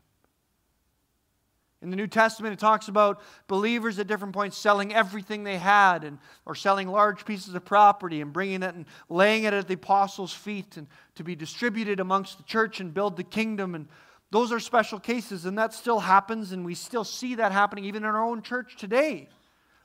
In 1.83 1.91
the 1.91 1.95
New 1.95 2.07
Testament, 2.07 2.53
it 2.53 2.59
talks 2.59 2.87
about 2.87 3.21
believers 3.47 3.99
at 3.99 4.07
different 4.07 4.33
points 4.33 4.57
selling 4.57 4.91
everything 4.91 5.43
they 5.43 5.59
had 5.59 6.03
and, 6.03 6.17
or 6.47 6.55
selling 6.55 6.87
large 6.87 7.23
pieces 7.23 7.53
of 7.53 7.63
property 7.63 8.21
and 8.21 8.33
bringing 8.33 8.63
it 8.63 8.73
and 8.73 8.87
laying 9.09 9.43
it 9.43 9.53
at 9.53 9.67
the 9.67 9.75
apostles' 9.75 10.33
feet 10.33 10.75
and 10.75 10.87
to 11.13 11.23
be 11.23 11.35
distributed 11.35 11.99
amongst 11.99 12.37
the 12.37 12.43
church 12.45 12.79
and 12.79 12.95
build 12.95 13.15
the 13.15 13.23
kingdom. 13.23 13.75
And 13.75 13.89
those 14.35 14.51
are 14.51 14.59
special 14.59 14.99
cases, 14.99 15.45
and 15.45 15.57
that 15.57 15.73
still 15.73 16.01
happens, 16.01 16.51
and 16.51 16.65
we 16.65 16.75
still 16.75 17.05
see 17.05 17.35
that 17.35 17.53
happening 17.53 17.85
even 17.85 18.03
in 18.03 18.09
our 18.09 18.21
own 18.21 18.41
church 18.41 18.75
today. 18.75 19.29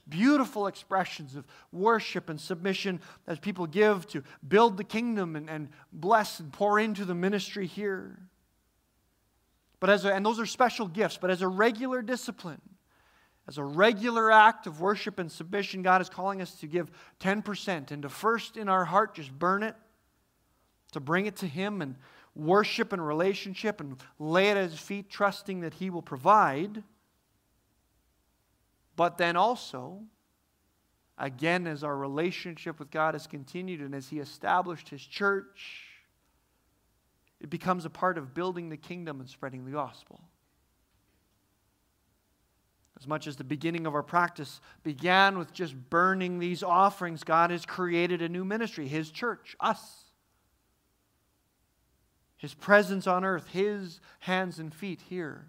Beautiful 0.08 0.66
expressions 0.66 1.36
of 1.36 1.46
worship 1.70 2.28
and 2.28 2.40
submission 2.40 3.00
as 3.28 3.38
people 3.38 3.68
give 3.68 4.08
to 4.08 4.24
build 4.48 4.76
the 4.76 4.82
kingdom 4.82 5.36
and, 5.36 5.48
and 5.48 5.68
bless 5.92 6.40
and 6.40 6.52
pour 6.52 6.80
into 6.80 7.04
the 7.04 7.14
ministry 7.14 7.64
here. 7.64 8.18
But 9.78 9.88
as 9.88 10.04
a, 10.04 10.12
and 10.12 10.26
those 10.26 10.40
are 10.40 10.46
special 10.46 10.88
gifts, 10.88 11.16
but 11.16 11.30
as 11.30 11.42
a 11.42 11.48
regular 11.48 12.02
discipline, 12.02 12.60
as 13.46 13.56
a 13.56 13.62
regular 13.62 14.32
act 14.32 14.66
of 14.66 14.80
worship 14.80 15.20
and 15.20 15.30
submission, 15.30 15.82
God 15.82 16.00
is 16.00 16.08
calling 16.08 16.42
us 16.42 16.56
to 16.56 16.66
give 16.66 16.90
10% 17.20 17.92
and 17.92 18.02
to 18.02 18.08
first 18.08 18.56
in 18.56 18.68
our 18.68 18.84
heart 18.84 19.14
just 19.14 19.30
burn 19.30 19.62
it, 19.62 19.76
to 20.90 20.98
bring 20.98 21.26
it 21.26 21.36
to 21.36 21.46
Him 21.46 21.82
and 21.82 21.94
worship 22.40 22.92
and 22.92 23.06
relationship 23.06 23.80
and 23.80 23.96
lay 24.18 24.50
it 24.50 24.56
at 24.56 24.70
His 24.70 24.80
feet, 24.80 25.10
trusting 25.10 25.60
that 25.60 25.74
He 25.74 25.90
will 25.90 26.02
provide. 26.02 26.82
But 28.96 29.18
then 29.18 29.36
also, 29.36 30.02
again, 31.18 31.66
as 31.66 31.84
our 31.84 31.96
relationship 31.96 32.78
with 32.78 32.90
God 32.90 33.14
has 33.14 33.26
continued 33.26 33.80
and 33.80 33.94
as 33.94 34.08
He 34.08 34.18
established 34.18 34.88
His 34.88 35.02
church, 35.02 35.84
it 37.40 37.50
becomes 37.50 37.84
a 37.84 37.90
part 37.90 38.18
of 38.18 38.34
building 38.34 38.68
the 38.68 38.76
kingdom 38.76 39.20
and 39.20 39.28
spreading 39.28 39.64
the 39.64 39.70
gospel. 39.70 40.20
As 42.98 43.06
much 43.06 43.26
as 43.26 43.36
the 43.36 43.44
beginning 43.44 43.86
of 43.86 43.94
our 43.94 44.02
practice 44.02 44.60
began 44.82 45.38
with 45.38 45.54
just 45.54 45.74
burning 45.88 46.38
these 46.38 46.62
offerings, 46.62 47.24
God 47.24 47.50
has 47.50 47.64
created 47.64 48.20
a 48.20 48.28
new 48.28 48.44
ministry, 48.44 48.86
His 48.86 49.10
church, 49.10 49.56
us. 49.58 50.09
His 52.40 52.54
presence 52.54 53.06
on 53.06 53.22
earth, 53.22 53.48
His 53.48 54.00
hands 54.20 54.58
and 54.58 54.74
feet 54.74 55.02
here. 55.10 55.44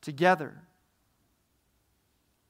Together. 0.00 0.62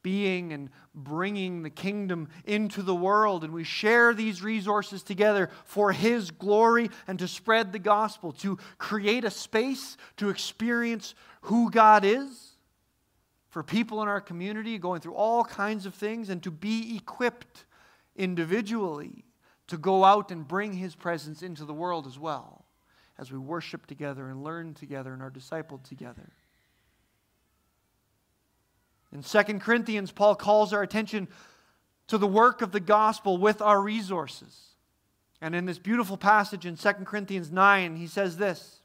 Being 0.05 0.53
and 0.53 0.71
bringing 0.95 1.65
the 1.65 1.71
kingdom 1.71 2.29
into 2.45 2.83
the 2.83 2.95
world. 2.95 3.43
And 3.43 3.53
we 3.53 3.65
share 3.65 4.15
these 4.15 4.41
resources 4.41 5.03
together 5.03 5.51
for 5.65 5.91
His 5.91 6.31
glory 6.31 6.91
and 7.09 7.19
to 7.19 7.27
spread 7.27 7.73
the 7.73 7.81
gospel, 7.81 8.31
to 8.35 8.57
create 8.79 9.25
a 9.25 9.31
space 9.31 9.97
to 10.19 10.29
experience 10.29 11.17
who 11.43 11.73
God 11.73 12.05
is 12.05 12.53
for 13.49 13.65
people 13.65 14.01
in 14.01 14.07
our 14.07 14.21
community 14.21 14.79
going 14.79 15.01
through 15.01 15.15
all 15.15 15.45
kinds 15.45 15.87
of 15.87 15.95
things 15.95 16.29
and 16.29 16.41
to 16.45 16.53
be 16.53 16.97
equipped 16.97 17.65
individually 18.15 19.24
to 19.69 19.79
go 19.79 20.05
out 20.05 20.31
and 20.31 20.47
bring 20.47 20.75
his 20.75 20.95
presence 20.95 21.43
into 21.43 21.65
the 21.65 21.75
world 21.75 22.07
as 22.07 22.19
well 22.19 22.65
as 23.19 23.31
we 23.31 23.39
worship 23.39 23.87
together 23.87 24.29
and 24.29 24.43
learn 24.43 24.75
together 24.75 25.13
and 25.13 25.23
are 25.23 25.31
discipled 25.31 25.85
together. 25.85 26.33
In 29.13 29.23
2 29.23 29.43
Corinthians, 29.61 30.11
Paul 30.11 30.35
calls 30.35 30.73
our 30.73 30.83
attention 30.83 31.29
to 32.09 32.19
the 32.19 32.27
work 32.27 32.61
of 32.61 32.73
the 32.73 32.81
gospel 32.81 33.39
with 33.39 33.63
our 33.63 33.81
resources. 33.81 34.75
And 35.41 35.55
in 35.55 35.67
this 35.67 35.79
beautiful 35.79 36.17
passage 36.17 36.67
in 36.67 36.77
2 36.77 36.93
Corinthians 37.05 37.53
9, 37.53 37.97
he 37.97 38.07
says 38.07 38.37
this 38.37 38.81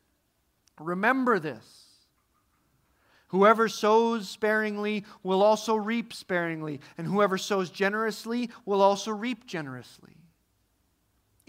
Remember 0.79 1.39
this. 1.39 1.85
Whoever 3.29 3.67
sows 3.67 4.27
sparingly 4.27 5.05
will 5.21 5.43
also 5.43 5.75
reap 5.75 6.13
sparingly, 6.13 6.79
and 6.97 7.05
whoever 7.05 7.37
sows 7.37 7.69
generously 7.69 8.49
will 8.65 8.81
also 8.81 9.11
reap 9.11 9.45
generously. 9.45 10.17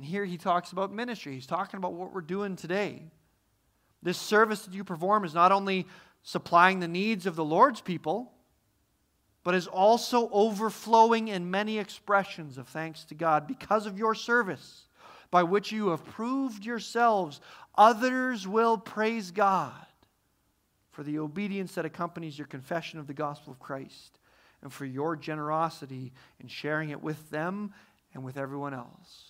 And 0.00 0.08
here 0.08 0.24
he 0.24 0.38
talks 0.38 0.72
about 0.72 0.90
ministry. 0.90 1.34
He's 1.34 1.46
talking 1.46 1.76
about 1.76 1.92
what 1.92 2.14
we're 2.14 2.22
doing 2.22 2.56
today. 2.56 3.02
This 4.02 4.16
service 4.16 4.62
that 4.62 4.72
you 4.72 4.82
perform 4.82 5.26
is 5.26 5.34
not 5.34 5.52
only 5.52 5.86
supplying 6.22 6.80
the 6.80 6.88
needs 6.88 7.26
of 7.26 7.36
the 7.36 7.44
Lord's 7.44 7.82
people, 7.82 8.32
but 9.44 9.54
is 9.54 9.66
also 9.66 10.30
overflowing 10.32 11.28
in 11.28 11.50
many 11.50 11.78
expressions 11.78 12.56
of 12.56 12.66
thanks 12.66 13.04
to 13.04 13.14
God 13.14 13.46
because 13.46 13.84
of 13.84 13.98
your 13.98 14.14
service, 14.14 14.88
by 15.30 15.42
which 15.42 15.70
you 15.70 15.90
have 15.90 16.02
proved 16.02 16.64
yourselves. 16.64 17.42
Others 17.74 18.48
will 18.48 18.78
praise 18.78 19.30
God 19.30 19.84
for 20.92 21.02
the 21.02 21.18
obedience 21.18 21.74
that 21.74 21.84
accompanies 21.84 22.38
your 22.38 22.46
confession 22.46 22.98
of 22.98 23.06
the 23.06 23.12
gospel 23.12 23.52
of 23.52 23.58
Christ 23.58 24.18
and 24.62 24.72
for 24.72 24.86
your 24.86 25.14
generosity 25.14 26.14
in 26.40 26.48
sharing 26.48 26.88
it 26.88 27.02
with 27.02 27.28
them 27.28 27.74
and 28.14 28.24
with 28.24 28.38
everyone 28.38 28.72
else. 28.72 29.29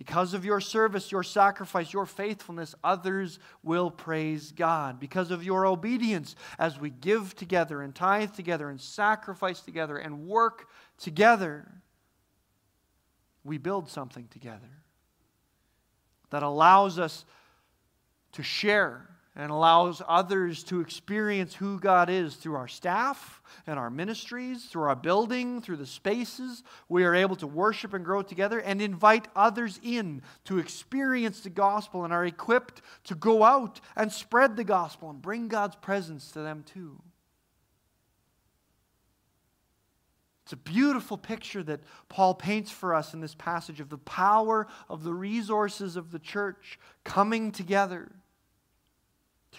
Because 0.00 0.32
of 0.32 0.46
your 0.46 0.62
service, 0.62 1.12
your 1.12 1.22
sacrifice, 1.22 1.92
your 1.92 2.06
faithfulness, 2.06 2.74
others 2.82 3.38
will 3.62 3.90
praise 3.90 4.50
God. 4.50 4.98
Because 4.98 5.30
of 5.30 5.44
your 5.44 5.66
obedience, 5.66 6.36
as 6.58 6.80
we 6.80 6.88
give 6.88 7.36
together 7.36 7.82
and 7.82 7.94
tithe 7.94 8.32
together 8.32 8.70
and 8.70 8.80
sacrifice 8.80 9.60
together 9.60 9.98
and 9.98 10.26
work 10.26 10.70
together, 10.96 11.70
we 13.44 13.58
build 13.58 13.90
something 13.90 14.26
together 14.28 14.70
that 16.30 16.42
allows 16.42 16.98
us 16.98 17.26
to 18.32 18.42
share 18.42 19.06
and 19.40 19.50
allows 19.50 20.02
others 20.06 20.62
to 20.64 20.82
experience 20.82 21.54
who 21.54 21.80
God 21.80 22.10
is 22.10 22.34
through 22.34 22.56
our 22.56 22.68
staff 22.68 23.40
and 23.66 23.78
our 23.78 23.88
ministries, 23.88 24.66
through 24.66 24.82
our 24.82 24.94
building, 24.94 25.62
through 25.62 25.78
the 25.78 25.86
spaces. 25.86 26.62
We 26.90 27.04
are 27.04 27.14
able 27.14 27.36
to 27.36 27.46
worship 27.46 27.94
and 27.94 28.04
grow 28.04 28.20
together 28.20 28.58
and 28.60 28.82
invite 28.82 29.28
others 29.34 29.80
in 29.82 30.20
to 30.44 30.58
experience 30.58 31.40
the 31.40 31.48
gospel 31.48 32.04
and 32.04 32.12
are 32.12 32.26
equipped 32.26 32.82
to 33.04 33.14
go 33.14 33.42
out 33.42 33.80
and 33.96 34.12
spread 34.12 34.56
the 34.56 34.64
gospel 34.64 35.08
and 35.08 35.22
bring 35.22 35.48
God's 35.48 35.76
presence 35.76 36.30
to 36.32 36.40
them 36.40 36.62
too. 36.62 37.00
It's 40.44 40.52
a 40.52 40.56
beautiful 40.56 41.16
picture 41.16 41.62
that 41.62 41.80
Paul 42.10 42.34
paints 42.34 42.70
for 42.70 42.94
us 42.94 43.14
in 43.14 43.20
this 43.20 43.36
passage 43.36 43.80
of 43.80 43.88
the 43.88 43.96
power 43.96 44.66
of 44.90 45.02
the 45.02 45.14
resources 45.14 45.96
of 45.96 46.10
the 46.10 46.18
church 46.18 46.78
coming 47.04 47.52
together 47.52 48.12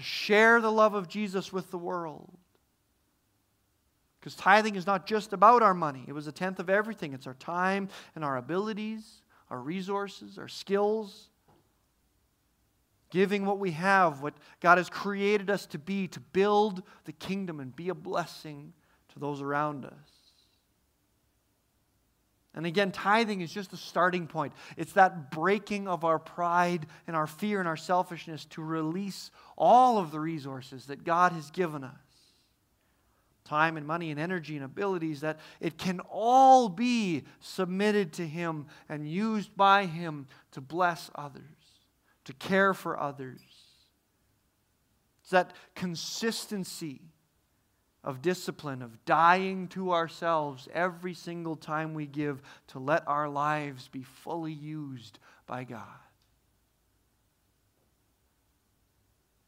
to 0.02 0.08
share 0.08 0.60
the 0.60 0.72
love 0.72 0.96
of 0.96 1.08
Jesus 1.08 1.54
with 1.54 1.70
the 1.70 1.78
world. 1.78 2.38
Because 4.20 4.36
tithing 4.36 4.76
is 4.76 4.88
not 4.88 5.06
just 5.06 5.32
about 5.32 5.62
our 5.62 5.74
money, 5.74 6.04
it 6.08 6.14
was 6.14 6.28
a 6.28 6.32
tenth 6.32 6.60
of 6.60 6.70
everything. 6.70 7.14
It's 7.14 7.28
our 7.28 7.36
time 7.36 7.88
and 8.16 8.26
our 8.26 8.38
abilities, 8.38 9.22
our 9.50 9.60
resources, 9.60 10.38
our 10.38 10.48
skills. 10.48 11.30
giving 13.12 13.46
what 13.46 13.60
we 13.60 13.72
have, 13.72 14.22
what 14.22 14.34
God 14.60 14.80
has 14.80 14.90
created 14.90 15.50
us 15.50 15.68
to 15.68 15.78
be, 15.78 16.08
to 16.08 16.20
build 16.20 16.82
the 17.06 17.12
kingdom 17.12 17.60
and 17.60 17.76
be 17.76 17.90
a 17.90 17.94
blessing 17.94 18.74
to 19.10 19.20
those 19.20 19.42
around 19.42 19.86
us. 19.86 19.92
And 22.54 22.66
again, 22.66 22.92
tithing 22.92 23.40
is 23.40 23.52
just 23.52 23.72
a 23.72 23.78
starting 23.78 24.28
point. 24.28 24.52
It's 24.76 24.94
that 24.94 25.32
breaking 25.32 25.88
of 25.88 26.04
our 26.04 26.20
pride 26.20 26.86
and 27.08 27.16
our 27.16 27.28
fear 27.28 27.60
and 27.60 27.68
our 27.68 27.78
selfishness 27.78 28.44
to 28.46 28.62
release 28.62 29.32
all 29.62 30.00
of 30.00 30.10
the 30.10 30.19
resources 30.19 30.88
that 30.88 31.04
God 31.04 31.34
has 31.34 31.52
given 31.52 31.84
us 31.84 31.91
time 33.45 33.78
and 33.78 33.86
money 33.86 34.10
and 34.10 34.19
energy 34.19 34.56
and 34.56 34.65
abilities 34.65 35.21
that 35.21 35.38
it 35.60 35.78
can 35.78 36.00
all 36.10 36.67
be 36.67 37.24
submitted 37.41 38.13
to 38.13 38.26
Him 38.26 38.65
and 38.89 39.08
used 39.08 39.56
by 39.56 39.86
Him 39.86 40.26
to 40.52 40.62
bless 40.62 41.12
others, 41.15 41.43
to 42.24 42.34
care 42.34 42.74
for 42.74 43.00
others. 43.00 43.41
It's 45.21 45.32
that 45.32 45.54
consistency 45.76 47.02
of 48.04 48.21
discipline, 48.21 48.82
of 48.82 49.04
dying 49.06 49.67
to 49.67 49.91
ourselves 49.91 50.67
every 50.74 51.13
single 51.13 51.56
time 51.56 51.93
we 51.93 52.08
give 52.08 52.41
to 52.67 52.80
let 52.80 53.08
our 53.08 53.30
lives 53.30 53.89
be 53.89 54.02
fully 54.02 54.54
used 54.54 55.19
by 55.45 55.65
God. 55.65 55.86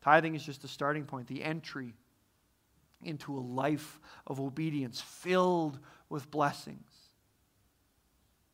Tithing 0.03 0.35
is 0.35 0.45
just 0.45 0.63
a 0.63 0.67
starting 0.67 1.05
point, 1.05 1.27
the 1.27 1.43
entry 1.43 1.93
into 3.01 3.37
a 3.37 3.39
life 3.39 3.99
of 4.27 4.39
obedience 4.39 5.01
filled 5.01 5.79
with 6.09 6.29
blessings. 6.31 6.91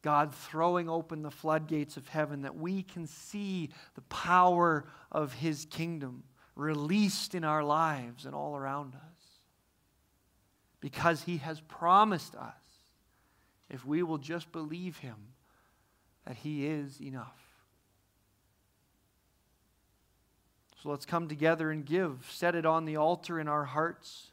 God 0.02 0.34
throwing 0.34 0.90
open 0.90 1.22
the 1.24 1.32
floodgates 1.32 1.98
of 1.98 2.08
heaven 2.08 2.44
that 2.44 2.56
we 2.56 2.84
can 2.84 3.06
see 3.06 3.70
the 3.96 4.02
power 4.02 4.86
of 5.12 5.34
His 5.34 5.66
kingdom 5.66 6.24
released 6.56 7.36
in 7.36 7.44
our 7.44 7.64
lives 7.64 8.26
and 8.26 8.34
all 8.34 8.56
around 8.56 8.96
us 8.96 9.20
because 10.80 11.24
he 11.24 11.38
has 11.38 11.60
promised 11.62 12.36
us, 12.36 12.64
if 13.70 13.86
we 13.86 14.04
will 14.04 14.18
just 14.18 14.52
believe 14.52 14.98
him, 14.98 15.18
that 16.26 16.38
he 16.38 16.66
is 16.66 17.02
enough. 17.02 17.49
So 20.82 20.90
let's 20.90 21.06
come 21.06 21.28
together 21.28 21.72
and 21.72 21.86
give. 21.86 22.28
Set 22.32 22.56
it 22.56 22.66
on 22.66 22.86
the 22.86 22.96
altar 22.96 23.40
in 23.40 23.48
our 23.48 23.66
hearts 23.66 24.32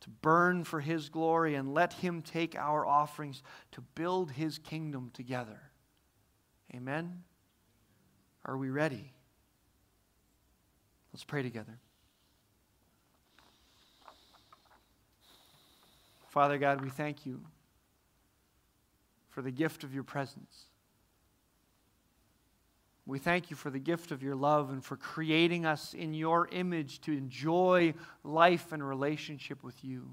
to 0.00 0.10
burn 0.10 0.64
for 0.64 0.80
his 0.80 1.08
glory 1.08 1.54
and 1.54 1.72
let 1.72 1.94
him 1.94 2.22
take 2.22 2.56
our 2.56 2.86
offerings 2.86 3.42
to 3.72 3.80
build 3.80 4.32
his 4.32 4.58
kingdom 4.58 5.10
together. 5.12 5.60
Amen? 6.74 7.22
Are 8.44 8.56
we 8.56 8.70
ready? 8.70 9.12
Let's 11.12 11.24
pray 11.24 11.42
together. 11.42 11.78
Father 16.28 16.58
God, 16.58 16.82
we 16.82 16.90
thank 16.90 17.24
you 17.24 17.40
for 19.28 19.40
the 19.40 19.52
gift 19.52 19.84
of 19.84 19.94
your 19.94 20.02
presence. 20.02 20.64
We 23.06 23.18
thank 23.18 23.50
you 23.50 23.56
for 23.56 23.70
the 23.70 23.78
gift 23.78 24.12
of 24.12 24.22
your 24.22 24.34
love 24.34 24.70
and 24.70 24.82
for 24.82 24.96
creating 24.96 25.66
us 25.66 25.92
in 25.92 26.14
your 26.14 26.48
image 26.50 27.00
to 27.02 27.12
enjoy 27.12 27.94
life 28.22 28.72
and 28.72 28.86
relationship 28.86 29.62
with 29.62 29.84
you. 29.84 30.10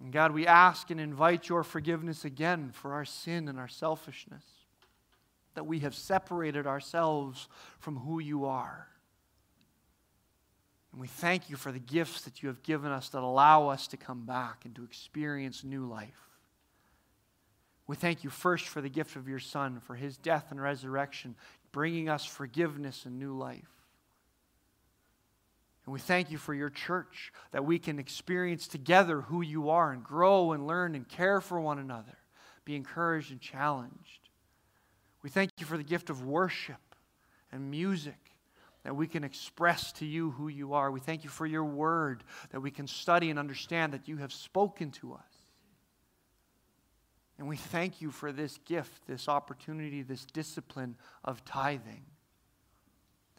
And 0.00 0.10
God, 0.10 0.32
we 0.32 0.46
ask 0.46 0.90
and 0.90 0.98
invite 0.98 1.48
your 1.48 1.62
forgiveness 1.62 2.24
again 2.24 2.70
for 2.72 2.94
our 2.94 3.04
sin 3.04 3.46
and 3.46 3.58
our 3.58 3.68
selfishness, 3.68 4.44
that 5.54 5.66
we 5.66 5.80
have 5.80 5.94
separated 5.94 6.66
ourselves 6.66 7.48
from 7.78 7.98
who 7.98 8.18
you 8.18 8.46
are. 8.46 8.88
And 10.92 11.00
we 11.00 11.08
thank 11.08 11.50
you 11.50 11.56
for 11.56 11.72
the 11.72 11.78
gifts 11.78 12.22
that 12.22 12.42
you 12.42 12.48
have 12.48 12.62
given 12.62 12.90
us 12.90 13.10
that 13.10 13.22
allow 13.22 13.68
us 13.68 13.86
to 13.88 13.96
come 13.96 14.24
back 14.24 14.64
and 14.64 14.74
to 14.76 14.84
experience 14.84 15.62
new 15.62 15.86
life. 15.86 16.31
We 17.92 17.96
thank 17.96 18.24
you 18.24 18.30
first 18.30 18.68
for 18.68 18.80
the 18.80 18.88
gift 18.88 19.16
of 19.16 19.28
your 19.28 19.38
Son, 19.38 19.78
for 19.78 19.94
his 19.94 20.16
death 20.16 20.46
and 20.48 20.58
resurrection, 20.58 21.34
bringing 21.72 22.08
us 22.08 22.24
forgiveness 22.24 23.04
and 23.04 23.18
new 23.18 23.36
life. 23.36 23.68
And 25.84 25.92
we 25.92 26.00
thank 26.00 26.30
you 26.30 26.38
for 26.38 26.54
your 26.54 26.70
church, 26.70 27.34
that 27.50 27.66
we 27.66 27.78
can 27.78 27.98
experience 27.98 28.66
together 28.66 29.20
who 29.20 29.42
you 29.42 29.68
are 29.68 29.92
and 29.92 30.02
grow 30.02 30.52
and 30.52 30.66
learn 30.66 30.94
and 30.94 31.06
care 31.06 31.42
for 31.42 31.60
one 31.60 31.78
another, 31.78 32.16
be 32.64 32.76
encouraged 32.76 33.30
and 33.30 33.42
challenged. 33.42 34.30
We 35.22 35.28
thank 35.28 35.50
you 35.58 35.66
for 35.66 35.76
the 35.76 35.84
gift 35.84 36.08
of 36.08 36.24
worship 36.24 36.94
and 37.52 37.70
music 37.70 38.32
that 38.84 38.96
we 38.96 39.06
can 39.06 39.22
express 39.22 39.92
to 39.92 40.06
you 40.06 40.30
who 40.30 40.48
you 40.48 40.72
are. 40.72 40.90
We 40.90 41.00
thank 41.00 41.24
you 41.24 41.30
for 41.30 41.44
your 41.44 41.64
word, 41.64 42.24
that 42.52 42.60
we 42.62 42.70
can 42.70 42.86
study 42.86 43.28
and 43.28 43.38
understand 43.38 43.92
that 43.92 44.08
you 44.08 44.16
have 44.16 44.32
spoken 44.32 44.92
to 44.92 45.12
us. 45.12 45.31
And 47.42 47.48
we 47.48 47.56
thank 47.56 48.00
you 48.00 48.12
for 48.12 48.30
this 48.30 48.56
gift, 48.66 49.08
this 49.08 49.28
opportunity, 49.28 50.02
this 50.02 50.24
discipline 50.26 50.94
of 51.24 51.44
tithing. 51.44 52.04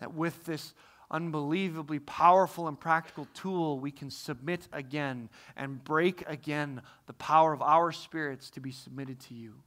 That 0.02 0.14
with 0.14 0.44
this 0.44 0.74
unbelievably 1.10 2.00
powerful 2.00 2.68
and 2.68 2.78
practical 2.78 3.30
tool, 3.34 3.80
we 3.80 3.92
can 3.92 4.12
submit 4.12 4.68
again 4.74 5.30
and 5.56 5.82
break 5.82 6.22
again 6.28 6.82
the 7.08 7.14
power 7.14 7.54
of 7.54 7.62
our 7.62 7.94
spirits 7.94 8.50
to 8.50 8.60
be 8.60 8.74
submitted 8.74 9.22
to 9.22 9.36
you 9.36 9.64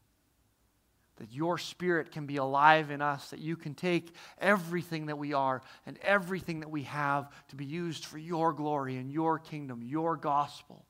that 1.17 1.33
your 1.33 1.57
spirit 1.57 2.13
can 2.13 2.27
be 2.27 2.37
alive 2.37 2.91
in 2.91 3.01
us, 3.01 3.31
that 3.31 3.41
you 3.41 3.57
can 3.57 3.73
take 3.73 4.15
everything 4.39 5.07
that 5.07 5.17
we 5.17 5.33
are 5.33 5.63
and 5.87 5.99
everything 6.03 6.61
that 6.61 6.69
we 6.69 6.83
have 6.83 7.31
to 7.49 7.57
be 7.57 7.65
used 7.65 8.05
for 8.05 8.19
your 8.19 8.53
glory 8.53 8.99
and 8.99 9.11
your 9.11 9.39
kingdom, 9.39 9.83
your 9.83 10.15
gospel. 10.15 10.85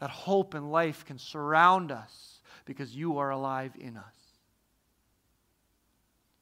That 0.00 0.10
hope 0.10 0.52
and 0.52 0.70
life 0.70 1.06
can 1.06 1.16
surround 1.16 1.90
us 1.90 2.31
because 2.64 2.94
you 2.94 3.18
are 3.18 3.30
alive 3.30 3.72
in 3.78 3.96
us. 3.96 4.14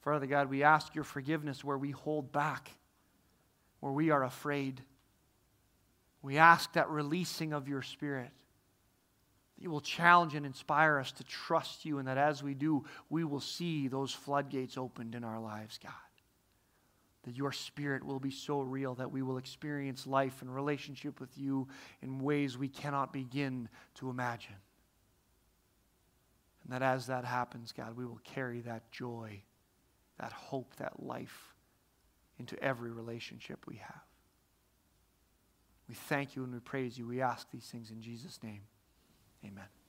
Father 0.01 0.25
God, 0.25 0.49
we 0.49 0.63
ask 0.63 0.95
your 0.95 1.03
forgiveness 1.03 1.63
where 1.63 1.77
we 1.77 1.91
hold 1.91 2.31
back, 2.31 2.71
where 3.79 3.91
we 3.91 4.09
are 4.09 4.23
afraid. 4.23 4.81
We 6.21 6.37
ask 6.37 6.73
that 6.73 6.89
releasing 6.89 7.53
of 7.53 7.67
your 7.67 7.81
spirit 7.81 8.31
you 9.61 9.69
will 9.69 9.81
challenge 9.81 10.33
and 10.33 10.43
inspire 10.45 10.97
us 10.97 11.11
to 11.13 11.23
trust 11.23 11.85
you, 11.85 11.99
and 11.99 12.07
that 12.07 12.17
as 12.17 12.41
we 12.41 12.55
do, 12.55 12.83
we 13.09 13.23
will 13.23 13.39
see 13.39 13.87
those 13.87 14.11
floodgates 14.11 14.75
opened 14.75 15.13
in 15.13 15.23
our 15.23 15.39
lives, 15.39 15.79
God. 15.81 15.93
That 17.23 17.37
your 17.37 17.51
spirit 17.51 18.03
will 18.03 18.19
be 18.19 18.31
so 18.31 18.61
real 18.61 18.95
that 18.95 19.11
we 19.11 19.21
will 19.21 19.37
experience 19.37 20.07
life 20.07 20.41
and 20.41 20.53
relationship 20.53 21.19
with 21.19 21.37
you 21.37 21.67
in 22.01 22.19
ways 22.19 22.57
we 22.57 22.69
cannot 22.69 23.13
begin 23.13 23.69
to 23.95 24.09
imagine. 24.09 24.55
And 26.63 26.73
that 26.73 26.81
as 26.81 27.07
that 27.07 27.25
happens, 27.25 27.71
God, 27.71 27.95
we 27.95 28.05
will 28.05 28.19
carry 28.23 28.61
that 28.61 28.91
joy, 28.91 29.43
that 30.19 30.31
hope, 30.31 30.75
that 30.77 31.03
life 31.03 31.53
into 32.37 32.61
every 32.63 32.91
relationship 32.91 33.65
we 33.67 33.77
have. 33.77 34.01
We 35.87 35.95
thank 35.95 36.35
you 36.35 36.43
and 36.43 36.53
we 36.53 36.59
praise 36.59 36.97
you. 36.97 37.07
We 37.07 37.21
ask 37.21 37.49
these 37.51 37.65
things 37.65 37.91
in 37.91 38.01
Jesus' 38.01 38.39
name. 38.43 38.61
Amen. 39.45 39.80